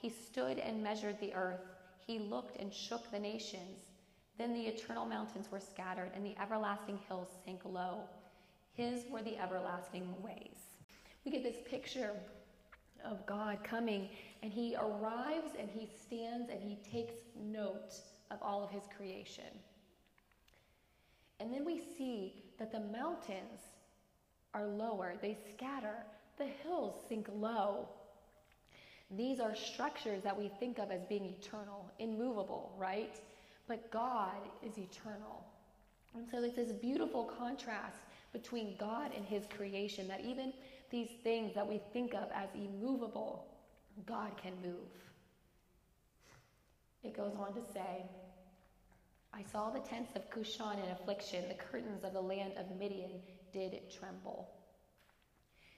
He 0.00 0.08
stood 0.08 0.58
and 0.58 0.80
measured 0.80 1.18
the 1.18 1.34
earth. 1.34 1.64
He 2.06 2.20
looked 2.20 2.60
and 2.60 2.72
shook 2.72 3.10
the 3.10 3.18
nations. 3.18 3.80
Then 4.38 4.54
the 4.54 4.66
eternal 4.66 5.06
mountains 5.06 5.50
were 5.50 5.60
scattered, 5.60 6.12
and 6.14 6.24
the 6.24 6.40
everlasting 6.40 7.00
hills 7.08 7.28
sank 7.44 7.62
low. 7.64 8.04
His 8.72 9.04
were 9.10 9.22
the 9.22 9.36
everlasting 9.36 10.14
ways 10.22 10.69
we 11.24 11.30
get 11.30 11.42
this 11.42 11.56
picture 11.68 12.10
of 13.04 13.24
God 13.26 13.58
coming 13.64 14.08
and 14.42 14.52
he 14.52 14.74
arrives 14.76 15.52
and 15.58 15.68
he 15.70 15.86
stands 15.86 16.50
and 16.50 16.60
he 16.62 16.78
takes 16.90 17.14
note 17.36 17.94
of 18.30 18.38
all 18.42 18.62
of 18.62 18.70
his 18.70 18.84
creation. 18.96 19.44
And 21.40 21.52
then 21.52 21.64
we 21.64 21.80
see 21.96 22.34
that 22.58 22.72
the 22.72 22.80
mountains 22.80 23.60
are 24.52 24.66
lower, 24.66 25.14
they 25.20 25.36
scatter, 25.54 26.04
the 26.38 26.46
hills 26.62 26.94
sink 27.08 27.28
low. 27.34 27.88
These 29.10 29.40
are 29.40 29.54
structures 29.56 30.22
that 30.22 30.38
we 30.38 30.50
think 30.60 30.78
of 30.78 30.90
as 30.90 31.02
being 31.04 31.24
eternal, 31.24 31.90
immovable, 31.98 32.72
right? 32.78 33.18
But 33.66 33.90
God 33.90 34.36
is 34.62 34.78
eternal. 34.78 35.44
And 36.14 36.26
so 36.30 36.42
it's 36.42 36.56
this 36.56 36.72
beautiful 36.72 37.24
contrast 37.24 37.98
between 38.32 38.76
God 38.78 39.10
and 39.16 39.24
his 39.24 39.44
creation 39.56 40.08
that 40.08 40.20
even 40.20 40.52
these 40.90 41.10
things 41.22 41.54
that 41.54 41.66
we 41.66 41.80
think 41.92 42.14
of 42.14 42.28
as 42.34 42.48
immovable, 42.54 43.46
God 44.06 44.32
can 44.42 44.52
move. 44.62 44.88
It 47.02 47.16
goes 47.16 47.32
on 47.38 47.54
to 47.54 47.60
say, 47.72 48.04
I 49.32 49.42
saw 49.42 49.70
the 49.70 49.80
tents 49.80 50.16
of 50.16 50.28
Cushan 50.30 50.82
in 50.84 50.90
affliction, 50.90 51.44
the 51.48 51.54
curtains 51.54 52.04
of 52.04 52.12
the 52.12 52.20
land 52.20 52.54
of 52.58 52.76
Midian 52.78 53.12
did 53.52 53.78
tremble. 53.90 54.50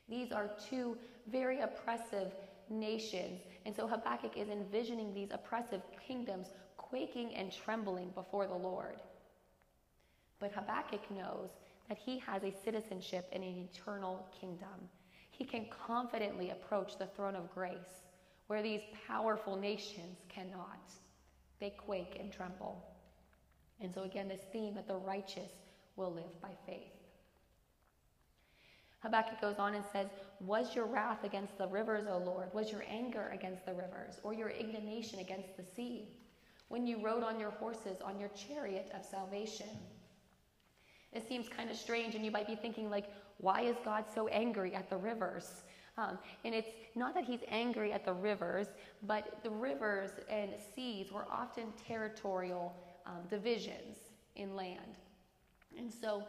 These 0.08 0.32
are 0.32 0.50
two 0.68 0.96
very 1.30 1.60
oppressive 1.60 2.32
nations. 2.70 3.40
And 3.66 3.76
so 3.76 3.86
Habakkuk 3.86 4.36
is 4.36 4.48
envisioning 4.48 5.14
these 5.14 5.28
oppressive 5.30 5.82
kingdoms 6.06 6.48
quaking 6.76 7.34
and 7.34 7.52
trembling 7.52 8.10
before 8.10 8.46
the 8.46 8.54
Lord. 8.54 9.00
But 10.40 10.52
Habakkuk 10.52 11.08
knows 11.10 11.50
that 11.88 11.98
he 11.98 12.18
has 12.20 12.42
a 12.42 12.52
citizenship 12.64 13.28
in 13.32 13.42
an 13.42 13.68
eternal 13.70 14.26
kingdom 14.40 14.88
he 15.42 15.48
can 15.48 15.66
confidently 15.88 16.50
approach 16.50 16.96
the 16.96 17.06
throne 17.06 17.34
of 17.34 17.52
grace 17.52 18.04
where 18.46 18.62
these 18.62 18.82
powerful 19.08 19.56
nations 19.56 20.18
cannot. 20.28 20.92
They 21.58 21.70
quake 21.70 22.16
and 22.20 22.32
tremble. 22.32 22.80
And 23.80 23.92
so, 23.92 24.04
again, 24.04 24.28
this 24.28 24.42
theme 24.52 24.76
that 24.76 24.86
the 24.86 24.94
righteous 24.94 25.50
will 25.96 26.12
live 26.12 26.40
by 26.40 26.50
faith. 26.64 26.92
Habakkuk 29.00 29.40
goes 29.40 29.56
on 29.58 29.74
and 29.74 29.84
says, 29.92 30.06
Was 30.38 30.76
your 30.76 30.86
wrath 30.86 31.24
against 31.24 31.58
the 31.58 31.66
rivers, 31.66 32.06
O 32.08 32.18
Lord? 32.18 32.54
Was 32.54 32.70
your 32.70 32.84
anger 32.88 33.28
against 33.34 33.66
the 33.66 33.74
rivers, 33.74 34.20
or 34.22 34.32
your 34.32 34.50
indignation 34.50 35.18
against 35.18 35.56
the 35.56 35.64
sea? 35.64 36.06
When 36.68 36.86
you 36.86 37.02
rode 37.04 37.24
on 37.24 37.40
your 37.40 37.50
horses, 37.50 38.00
on 38.00 38.20
your 38.20 38.30
chariot 38.30 38.92
of 38.94 39.04
salvation? 39.04 39.70
It 41.12 41.26
seems 41.26 41.48
kind 41.48 41.68
of 41.68 41.76
strange, 41.76 42.14
and 42.14 42.24
you 42.24 42.30
might 42.30 42.46
be 42.46 42.54
thinking, 42.54 42.88
like, 42.88 43.06
why 43.42 43.62
is 43.62 43.76
God 43.84 44.04
so 44.14 44.28
angry 44.28 44.74
at 44.74 44.88
the 44.88 44.96
rivers? 44.96 45.64
Um, 45.98 46.18
and 46.44 46.54
it's 46.54 46.70
not 46.94 47.12
that 47.14 47.24
he's 47.24 47.40
angry 47.48 47.92
at 47.92 48.04
the 48.04 48.12
rivers, 48.14 48.68
but 49.02 49.40
the 49.42 49.50
rivers 49.50 50.10
and 50.30 50.52
seas 50.74 51.12
were 51.12 51.26
often 51.30 51.66
territorial 51.86 52.74
um, 53.04 53.18
divisions 53.28 53.98
in 54.36 54.56
land. 54.56 54.96
And 55.76 55.92
so, 55.92 56.24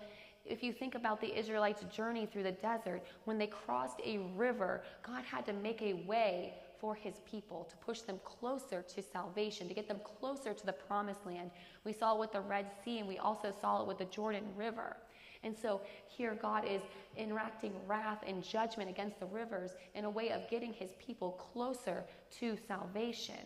if 0.46 0.62
you 0.62 0.74
think 0.74 0.96
about 0.96 1.22
the 1.22 1.38
Israelites' 1.38 1.86
journey 1.86 2.26
through 2.26 2.44
the 2.44 2.52
desert, 2.52 3.04
when 3.24 3.38
they 3.38 3.48
crossed 3.48 4.02
a 4.04 4.18
river, 4.36 4.84
God 5.02 5.24
had 5.24 5.46
to 5.46 5.54
make 5.54 5.82
a 5.82 5.94
way 6.06 6.56
for 6.82 6.94
his 6.94 7.22
people 7.30 7.66
to 7.70 7.78
push 7.78 8.02
them 8.02 8.20
closer 8.26 8.82
to 8.82 9.02
salvation, 9.02 9.70
to 9.70 9.74
get 9.74 9.88
them 9.88 10.02
closer 10.04 10.54
to 10.54 10.66
the 10.66 10.74
promised 10.74 11.26
land. 11.26 11.50
We 11.86 11.94
saw 11.94 12.16
it 12.16 12.20
with 12.20 12.34
the 12.34 12.42
Red 12.42 12.70
Sea, 12.84 13.00
and 13.00 13.08
we 13.08 13.20
also 13.20 13.54
saw 13.62 13.82
it 13.82 13.88
with 13.88 14.00
the 14.00 14.06
Jordan 14.06 14.44
River. 14.58 14.98
And 15.44 15.56
so 15.58 15.82
here 16.08 16.38
God 16.42 16.66
is 16.66 16.82
enacting 17.18 17.74
wrath 17.88 18.24
and 18.26 18.44
judgment 18.44 18.90
against 18.90 19.20
the 19.20 19.26
rivers 19.26 19.72
in 19.94 20.06
a 20.06 20.10
way 20.10 20.30
of 20.30 20.50
getting 20.50 20.74
his 20.74 20.92
people 21.06 21.32
closer 21.32 22.06
to 22.40 22.58
salvation. 22.68 23.46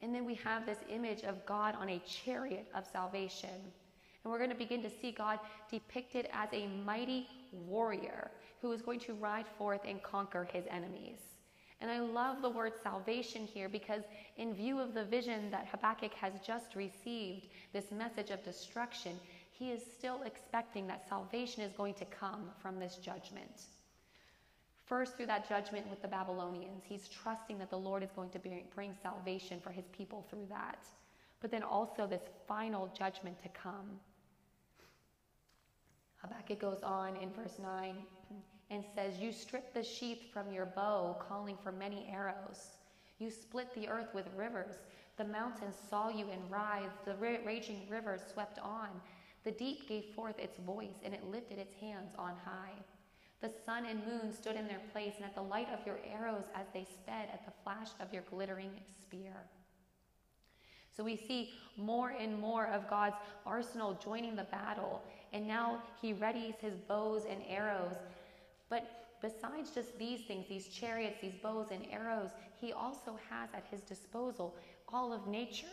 And 0.00 0.12
then 0.12 0.24
we 0.24 0.34
have 0.34 0.66
this 0.66 0.78
image 0.90 1.22
of 1.22 1.46
God 1.46 1.76
on 1.76 1.88
a 1.88 2.00
chariot 2.00 2.66
of 2.74 2.84
salvation. 2.92 3.50
And 3.50 4.32
we're 4.32 4.38
going 4.38 4.50
to 4.50 4.56
begin 4.56 4.82
to 4.82 4.90
see 4.90 5.12
God 5.12 5.38
depicted 5.70 6.28
as 6.32 6.48
a 6.52 6.66
mighty 6.84 7.28
warrior 7.52 8.30
who 8.60 8.72
is 8.72 8.82
going 8.82 9.00
to 9.00 9.14
ride 9.14 9.46
forth 9.58 9.80
and 9.86 10.02
conquer 10.02 10.48
his 10.52 10.64
enemies. 10.70 11.18
And 11.80 11.90
I 11.90 11.98
love 11.98 12.42
the 12.42 12.48
word 12.48 12.74
salvation 12.80 13.44
here 13.44 13.68
because, 13.68 14.02
in 14.36 14.54
view 14.54 14.78
of 14.78 14.94
the 14.94 15.04
vision 15.04 15.50
that 15.50 15.66
Habakkuk 15.66 16.14
has 16.14 16.34
just 16.46 16.76
received, 16.76 17.48
this 17.72 17.90
message 17.90 18.30
of 18.30 18.44
destruction, 18.44 19.18
he 19.62 19.70
is 19.70 19.80
still 19.80 20.22
expecting 20.24 20.88
that 20.88 21.08
salvation 21.08 21.62
is 21.62 21.72
going 21.72 21.94
to 21.94 22.04
come 22.06 22.50
from 22.58 22.80
this 22.80 22.96
judgment. 22.96 23.68
First, 24.86 25.16
through 25.16 25.26
that 25.26 25.48
judgment 25.48 25.88
with 25.88 26.02
the 26.02 26.08
Babylonians, 26.08 26.82
he's 26.84 27.06
trusting 27.06 27.58
that 27.58 27.70
the 27.70 27.78
Lord 27.78 28.02
is 28.02 28.10
going 28.10 28.30
to 28.30 28.40
bring 28.74 28.92
salvation 29.00 29.60
for 29.60 29.70
his 29.70 29.84
people 29.96 30.26
through 30.28 30.46
that. 30.48 30.84
But 31.40 31.52
then 31.52 31.62
also 31.62 32.08
this 32.08 32.22
final 32.48 32.92
judgment 32.98 33.40
to 33.44 33.48
come. 33.50 34.00
Habakkuk 36.16 36.58
goes 36.58 36.82
on 36.82 37.14
in 37.14 37.30
verse 37.30 37.60
9 37.62 37.94
and 38.70 38.82
says, 38.96 39.18
You 39.18 39.30
strip 39.30 39.72
the 39.72 39.84
sheath 39.84 40.24
from 40.32 40.50
your 40.50 40.66
bow, 40.66 41.16
calling 41.28 41.56
for 41.62 41.70
many 41.70 42.08
arrows. 42.12 42.78
You 43.20 43.30
split 43.30 43.72
the 43.76 43.86
earth 43.86 44.12
with 44.12 44.26
rivers. 44.36 44.74
The 45.18 45.24
mountains 45.24 45.76
saw 45.88 46.08
you 46.08 46.26
and 46.32 46.50
writhed. 46.50 47.04
The 47.04 47.14
raging 47.46 47.86
rivers 47.88 48.22
swept 48.32 48.58
on. 48.58 48.88
The 49.44 49.52
deep 49.52 49.88
gave 49.88 50.04
forth 50.14 50.38
its 50.38 50.58
voice, 50.58 51.00
and 51.04 51.12
it 51.12 51.30
lifted 51.30 51.58
its 51.58 51.74
hands 51.74 52.12
on 52.18 52.34
high. 52.44 52.74
The 53.40 53.50
sun 53.66 53.86
and 53.86 54.06
moon 54.06 54.32
stood 54.32 54.54
in 54.54 54.68
their 54.68 54.80
place, 54.92 55.14
and 55.16 55.24
at 55.24 55.34
the 55.34 55.42
light 55.42 55.68
of 55.72 55.84
your 55.84 55.98
arrows 56.08 56.44
as 56.54 56.66
they 56.72 56.84
sped 56.84 57.28
at 57.32 57.44
the 57.44 57.52
flash 57.64 57.88
of 58.00 58.12
your 58.12 58.22
glittering 58.30 58.70
spear. 59.00 59.34
So 60.96 61.02
we 61.02 61.16
see 61.16 61.50
more 61.76 62.10
and 62.10 62.38
more 62.38 62.66
of 62.66 62.88
God's 62.88 63.16
arsenal 63.44 63.98
joining 64.02 64.36
the 64.36 64.44
battle, 64.44 65.02
and 65.32 65.48
now 65.48 65.82
he 66.00 66.12
readies 66.12 66.60
his 66.60 66.74
bows 66.76 67.24
and 67.28 67.42
arrows. 67.48 67.96
But 68.68 69.08
besides 69.20 69.70
just 69.70 69.98
these 69.98 70.20
things, 70.26 70.46
these 70.48 70.68
chariots, 70.68 71.16
these 71.20 71.34
bows 71.42 71.68
and 71.72 71.84
arrows, 71.90 72.30
he 72.60 72.72
also 72.72 73.18
has 73.28 73.48
at 73.54 73.64
his 73.70 73.80
disposal 73.80 74.54
all 74.92 75.12
of 75.12 75.26
nature. 75.26 75.66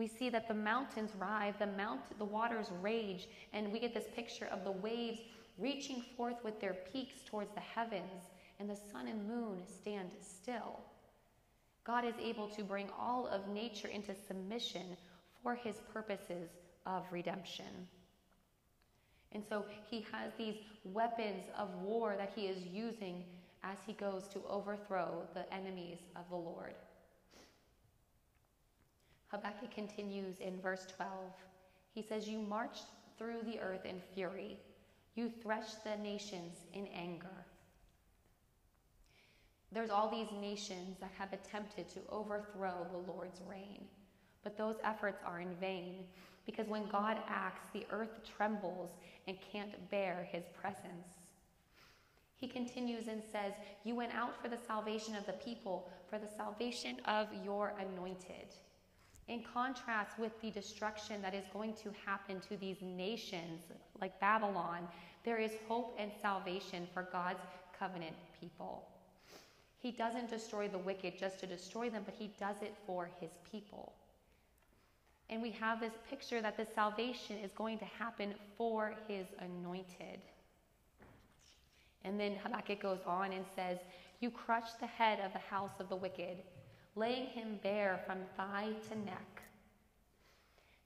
We 0.00 0.08
see 0.08 0.30
that 0.30 0.48
the 0.48 0.54
mountains 0.54 1.10
rise, 1.18 1.52
the 1.58 1.66
mount, 1.66 2.18
the 2.18 2.24
waters 2.24 2.70
rage, 2.80 3.28
and 3.52 3.70
we 3.70 3.78
get 3.78 3.92
this 3.92 4.06
picture 4.16 4.46
of 4.46 4.64
the 4.64 4.70
waves 4.70 5.20
reaching 5.58 6.02
forth 6.16 6.42
with 6.42 6.58
their 6.58 6.72
peaks 6.90 7.16
towards 7.26 7.52
the 7.52 7.60
heavens, 7.60 8.30
and 8.58 8.70
the 8.70 8.78
sun 8.90 9.08
and 9.08 9.28
moon 9.28 9.58
stand 9.66 10.10
still. 10.18 10.80
God 11.84 12.06
is 12.06 12.14
able 12.18 12.48
to 12.48 12.64
bring 12.64 12.88
all 12.98 13.26
of 13.26 13.48
nature 13.48 13.88
into 13.88 14.14
submission 14.14 14.96
for 15.42 15.54
his 15.54 15.76
purposes 15.92 16.48
of 16.86 17.04
redemption. 17.10 17.86
And 19.32 19.44
so 19.46 19.66
he 19.90 20.06
has 20.12 20.32
these 20.38 20.56
weapons 20.82 21.44
of 21.58 21.68
war 21.82 22.14
that 22.16 22.32
he 22.34 22.46
is 22.46 22.62
using 22.72 23.22
as 23.62 23.76
he 23.86 23.92
goes 23.92 24.28
to 24.28 24.40
overthrow 24.48 25.28
the 25.34 25.52
enemies 25.52 25.98
of 26.16 26.22
the 26.30 26.36
Lord. 26.36 26.72
Habakkuk 29.30 29.70
continues 29.72 30.40
in 30.40 30.60
verse 30.60 30.86
12. 30.96 31.10
He 31.94 32.02
says, 32.02 32.28
You 32.28 32.38
marched 32.38 32.86
through 33.16 33.42
the 33.44 33.60
earth 33.60 33.84
in 33.84 34.00
fury, 34.14 34.58
you 35.14 35.30
threshed 35.42 35.84
the 35.84 35.96
nations 35.96 36.56
in 36.72 36.86
anger. 36.88 37.46
There's 39.72 39.90
all 39.90 40.10
these 40.10 40.32
nations 40.40 40.96
that 41.00 41.12
have 41.16 41.32
attempted 41.32 41.88
to 41.90 42.00
overthrow 42.08 42.86
the 42.90 43.12
Lord's 43.12 43.40
reign, 43.48 43.84
but 44.42 44.56
those 44.56 44.76
efforts 44.82 45.22
are 45.24 45.40
in 45.40 45.54
vain 45.60 46.04
because 46.44 46.66
when 46.66 46.88
God 46.88 47.18
acts, 47.28 47.68
the 47.72 47.86
earth 47.90 48.20
trembles 48.36 48.90
and 49.28 49.36
can't 49.52 49.90
bear 49.90 50.26
his 50.32 50.44
presence. 50.60 51.30
He 52.36 52.48
continues 52.48 53.06
and 53.06 53.22
says, 53.30 53.52
You 53.84 53.94
went 53.94 54.14
out 54.14 54.40
for 54.42 54.48
the 54.48 54.56
salvation 54.56 55.14
of 55.14 55.26
the 55.26 55.34
people, 55.34 55.88
for 56.08 56.18
the 56.18 56.26
salvation 56.26 56.96
of 57.04 57.28
your 57.44 57.74
anointed. 57.78 58.54
In 59.30 59.44
contrast 59.54 60.18
with 60.18 60.32
the 60.42 60.50
destruction 60.50 61.22
that 61.22 61.34
is 61.34 61.44
going 61.52 61.74
to 61.74 61.92
happen 62.04 62.40
to 62.48 62.56
these 62.56 62.78
nations 62.82 63.62
like 64.00 64.18
Babylon, 64.18 64.88
there 65.24 65.36
is 65.36 65.52
hope 65.68 65.94
and 66.00 66.10
salvation 66.20 66.88
for 66.92 67.04
God's 67.12 67.38
covenant 67.78 68.16
people. 68.40 68.88
He 69.78 69.92
doesn't 69.92 70.30
destroy 70.30 70.66
the 70.66 70.78
wicked 70.78 71.16
just 71.16 71.38
to 71.38 71.46
destroy 71.46 71.90
them, 71.90 72.02
but 72.04 72.16
he 72.18 72.32
does 72.40 72.56
it 72.60 72.74
for 72.88 73.08
his 73.20 73.30
people. 73.48 73.92
And 75.28 75.40
we 75.40 75.52
have 75.52 75.78
this 75.78 75.94
picture 76.10 76.42
that 76.42 76.56
the 76.56 76.66
salvation 76.74 77.36
is 77.38 77.52
going 77.52 77.78
to 77.78 77.84
happen 77.84 78.34
for 78.58 78.96
his 79.06 79.26
anointed. 79.38 80.18
And 82.02 82.18
then 82.18 82.34
Habakkuk 82.42 82.82
goes 82.82 83.04
on 83.06 83.32
and 83.32 83.44
says, 83.54 83.78
You 84.18 84.32
crush 84.32 84.72
the 84.80 84.88
head 84.88 85.20
of 85.24 85.32
the 85.32 85.38
house 85.38 85.78
of 85.78 85.88
the 85.88 85.94
wicked, 85.94 86.38
laying 87.00 87.26
him 87.28 87.58
bare 87.62 87.98
from 88.06 88.18
thigh 88.36 88.68
to 88.88 88.98
neck. 89.06 89.42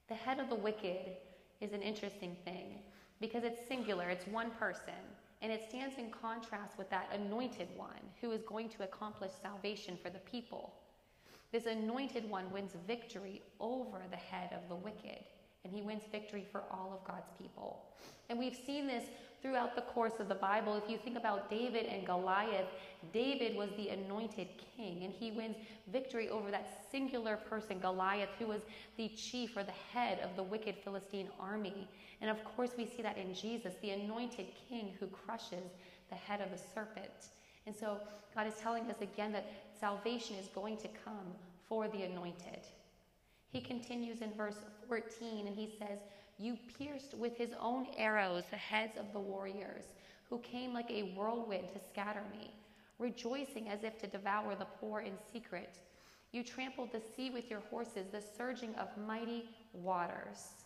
The 0.07 0.15
head 0.15 0.39
of 0.39 0.47
the 0.47 0.55
wicked 0.55 1.17
is 1.59 1.73
an 1.73 1.81
interesting 1.81 2.37
thing 2.45 2.79
because 3.19 3.43
it's 3.43 3.67
singular, 3.67 4.09
it's 4.09 4.25
one 4.27 4.51
person. 4.51 4.93
And 5.41 5.51
it 5.51 5.65
stands 5.67 5.97
in 5.97 6.09
contrast 6.09 6.77
with 6.77 6.89
that 6.89 7.09
anointed 7.13 7.67
one 7.75 8.01
who 8.21 8.31
is 8.31 8.41
going 8.43 8.69
to 8.69 8.83
accomplish 8.83 9.31
salvation 9.41 9.97
for 10.01 10.09
the 10.09 10.19
people. 10.19 10.73
This 11.51 11.65
anointed 11.65 12.29
one 12.29 12.49
wins 12.49 12.71
victory 12.87 13.41
over 13.59 13.99
the 14.09 14.15
head 14.15 14.51
of 14.53 14.69
the 14.69 14.75
wicked, 14.75 15.23
and 15.63 15.73
he 15.73 15.81
wins 15.81 16.03
victory 16.11 16.45
for 16.49 16.63
all 16.71 16.93
of 16.93 17.05
God's 17.05 17.29
people. 17.37 17.83
And 18.29 18.39
we've 18.39 18.57
seen 18.65 18.87
this 18.87 19.03
throughout 19.41 19.75
the 19.75 19.81
course 19.81 20.19
of 20.19 20.27
the 20.27 20.35
Bible. 20.35 20.75
If 20.75 20.89
you 20.89 20.97
think 20.97 21.17
about 21.17 21.49
David 21.49 21.85
and 21.85 22.05
Goliath, 22.05 22.67
David 23.13 23.55
was 23.55 23.69
the 23.77 23.89
anointed 23.89 24.47
king, 24.75 25.03
and 25.03 25.13
he 25.13 25.31
wins 25.31 25.55
victory 25.91 26.29
over 26.29 26.51
that 26.51 26.87
singular 26.91 27.37
person, 27.37 27.79
Goliath, 27.79 28.29
who 28.39 28.47
was 28.47 28.61
the 28.97 29.09
chief 29.09 29.55
or 29.55 29.63
the 29.63 29.71
head 29.93 30.19
of 30.19 30.35
the 30.35 30.43
wicked 30.43 30.75
Philistine 30.83 31.29
army. 31.39 31.87
And 32.21 32.29
of 32.29 32.43
course, 32.43 32.71
we 32.77 32.85
see 32.85 33.01
that 33.01 33.17
in 33.17 33.33
Jesus, 33.33 33.73
the 33.81 33.91
anointed 33.91 34.47
king 34.67 34.93
who 34.99 35.07
crushes 35.07 35.71
the 36.09 36.15
head 36.15 36.41
of 36.41 36.51
the 36.51 36.57
serpent. 36.73 37.29
And 37.67 37.75
so 37.75 37.99
God 38.35 38.47
is 38.47 38.55
telling 38.55 38.89
us 38.89 39.01
again 39.01 39.31
that 39.33 39.51
salvation 39.79 40.35
is 40.37 40.47
going 40.49 40.77
to 40.77 40.87
come 41.03 41.33
for 41.67 41.87
the 41.87 42.03
anointed. 42.03 42.65
He 43.51 43.61
continues 43.61 44.21
in 44.21 44.33
verse 44.33 44.57
14 44.87 45.47
and 45.47 45.55
he 45.55 45.69
says, 45.79 45.99
You 46.37 46.57
pierced 46.77 47.13
with 47.13 47.37
his 47.37 47.53
own 47.59 47.87
arrows 47.97 48.43
the 48.49 48.57
heads 48.57 48.97
of 48.97 49.13
the 49.13 49.19
warriors 49.19 49.85
who 50.29 50.39
came 50.39 50.73
like 50.73 50.89
a 50.89 51.13
whirlwind 51.15 51.69
to 51.73 51.79
scatter 51.79 52.23
me, 52.31 52.51
rejoicing 52.99 53.69
as 53.69 53.83
if 53.83 53.97
to 53.99 54.07
devour 54.07 54.55
the 54.55 54.65
poor 54.65 55.01
in 55.01 55.13
secret. 55.31 55.77
You 56.31 56.43
trampled 56.43 56.91
the 56.91 57.01
sea 57.15 57.29
with 57.29 57.49
your 57.49 57.61
horses, 57.69 58.07
the 58.11 58.21
surging 58.37 58.75
of 58.75 58.89
mighty 58.97 59.45
waters. 59.73 60.65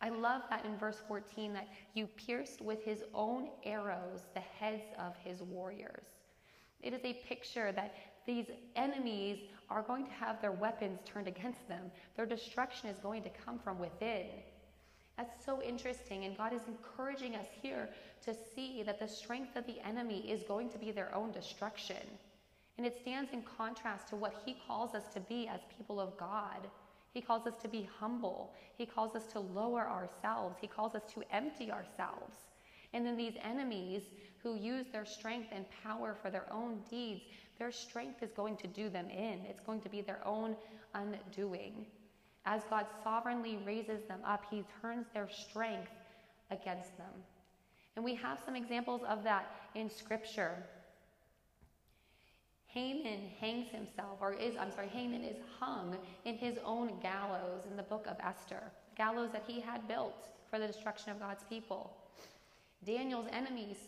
I 0.00 0.10
love 0.10 0.42
that 0.50 0.64
in 0.64 0.76
verse 0.76 1.00
14 1.08 1.52
that 1.54 1.68
you 1.94 2.06
pierced 2.06 2.60
with 2.60 2.84
his 2.84 3.02
own 3.14 3.48
arrows 3.64 4.22
the 4.34 4.40
heads 4.40 4.84
of 4.98 5.16
his 5.24 5.42
warriors. 5.42 6.06
It 6.82 6.92
is 6.92 7.04
a 7.04 7.14
picture 7.14 7.72
that 7.72 7.94
these 8.26 8.46
enemies 8.76 9.38
are 9.70 9.82
going 9.82 10.04
to 10.04 10.12
have 10.12 10.40
their 10.40 10.52
weapons 10.52 11.00
turned 11.04 11.28
against 11.28 11.68
them. 11.68 11.90
Their 12.16 12.26
destruction 12.26 12.88
is 12.88 12.98
going 12.98 13.22
to 13.22 13.30
come 13.44 13.58
from 13.58 13.78
within. 13.78 14.26
That's 15.16 15.44
so 15.44 15.60
interesting. 15.62 16.24
And 16.24 16.36
God 16.36 16.52
is 16.52 16.62
encouraging 16.68 17.34
us 17.34 17.46
here 17.60 17.88
to 18.24 18.34
see 18.54 18.82
that 18.84 19.00
the 19.00 19.08
strength 19.08 19.56
of 19.56 19.66
the 19.66 19.80
enemy 19.86 20.30
is 20.30 20.42
going 20.44 20.70
to 20.70 20.78
be 20.78 20.92
their 20.92 21.14
own 21.14 21.32
destruction. 21.32 21.96
And 22.78 22.86
it 22.86 22.96
stands 23.00 23.32
in 23.32 23.42
contrast 23.42 24.08
to 24.08 24.16
what 24.16 24.40
he 24.44 24.56
calls 24.66 24.94
us 24.94 25.12
to 25.12 25.20
be 25.20 25.48
as 25.48 25.60
people 25.76 26.00
of 26.00 26.16
God. 26.16 26.68
He 27.12 27.20
calls 27.20 27.46
us 27.46 27.54
to 27.62 27.68
be 27.68 27.88
humble. 27.98 28.54
He 28.76 28.86
calls 28.86 29.16
us 29.16 29.26
to 29.32 29.40
lower 29.40 29.88
ourselves. 29.88 30.56
He 30.60 30.68
calls 30.68 30.94
us 30.94 31.02
to 31.14 31.24
empty 31.32 31.72
ourselves. 31.72 32.36
And 32.94 33.04
then 33.04 33.16
these 33.16 33.34
enemies 33.42 34.02
who 34.42 34.54
use 34.54 34.86
their 34.92 35.04
strength 35.04 35.48
and 35.50 35.64
power 35.82 36.16
for 36.22 36.30
their 36.30 36.46
own 36.52 36.78
deeds, 36.88 37.22
their 37.58 37.72
strength 37.72 38.22
is 38.22 38.30
going 38.32 38.56
to 38.56 38.66
do 38.66 38.88
them 38.88 39.08
in. 39.10 39.40
It's 39.48 39.60
going 39.60 39.80
to 39.80 39.88
be 39.88 40.00
their 40.00 40.20
own 40.24 40.56
undoing. 40.94 41.86
As 42.46 42.62
God 42.70 42.86
sovereignly 43.02 43.58
raises 43.66 44.04
them 44.04 44.20
up, 44.24 44.44
He 44.50 44.64
turns 44.80 45.06
their 45.12 45.28
strength 45.28 45.90
against 46.50 46.96
them. 46.96 47.12
And 47.96 48.04
we 48.04 48.14
have 48.14 48.38
some 48.44 48.54
examples 48.54 49.02
of 49.08 49.24
that 49.24 49.50
in 49.74 49.90
Scripture. 49.90 50.54
Haman 52.68 53.22
hangs 53.40 53.68
himself, 53.70 54.18
or 54.20 54.34
is, 54.34 54.54
I'm 54.56 54.70
sorry, 54.70 54.88
Haman 54.88 55.24
is 55.24 55.36
hung 55.58 55.96
in 56.24 56.36
his 56.36 56.58
own 56.64 56.92
gallows 57.02 57.64
in 57.68 57.76
the 57.76 57.82
book 57.82 58.06
of 58.06 58.16
Esther, 58.22 58.62
gallows 58.96 59.30
that 59.32 59.44
he 59.46 59.58
had 59.58 59.88
built 59.88 60.28
for 60.50 60.58
the 60.58 60.66
destruction 60.66 61.10
of 61.10 61.18
God's 61.18 61.42
people. 61.48 61.96
Daniel's 62.84 63.26
enemies 63.32 63.78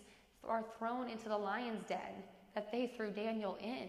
are 0.49 0.65
thrown 0.79 1.09
into 1.09 1.29
the 1.29 1.37
lion's 1.37 1.87
den 1.87 2.25
that 2.55 2.73
they 2.73 2.93
threw 2.97 3.11
Daniel 3.11 3.57
in. 3.61 3.89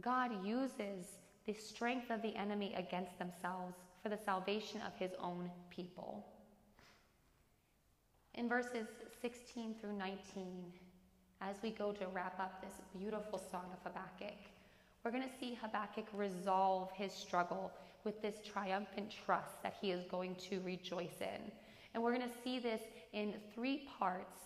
God 0.00 0.30
uses 0.44 1.18
the 1.46 1.54
strength 1.54 2.10
of 2.10 2.22
the 2.22 2.34
enemy 2.36 2.74
against 2.76 3.18
themselves 3.18 3.76
for 4.02 4.08
the 4.08 4.18
salvation 4.18 4.80
of 4.82 4.92
his 4.98 5.12
own 5.20 5.50
people. 5.70 6.24
In 8.34 8.48
verses 8.48 8.88
16 9.22 9.76
through 9.80 9.96
19, 9.96 10.18
as 11.40 11.56
we 11.62 11.70
go 11.70 11.92
to 11.92 12.06
wrap 12.08 12.38
up 12.40 12.62
this 12.62 12.80
beautiful 12.98 13.38
song 13.38 13.66
of 13.72 13.78
Habakkuk, 13.84 14.38
we're 15.04 15.10
going 15.10 15.22
to 15.22 15.38
see 15.38 15.56
Habakkuk 15.60 16.06
resolve 16.14 16.90
his 16.92 17.12
struggle 17.12 17.70
with 18.04 18.20
this 18.22 18.36
triumphant 18.44 19.14
trust 19.24 19.62
that 19.62 19.76
he 19.80 19.90
is 19.90 20.04
going 20.10 20.34
to 20.50 20.60
rejoice 20.60 21.20
in. 21.20 21.50
And 21.92 22.02
we're 22.02 22.14
going 22.14 22.28
to 22.28 22.34
see 22.42 22.58
this 22.58 22.80
in 23.12 23.34
three 23.54 23.86
parts 23.98 24.36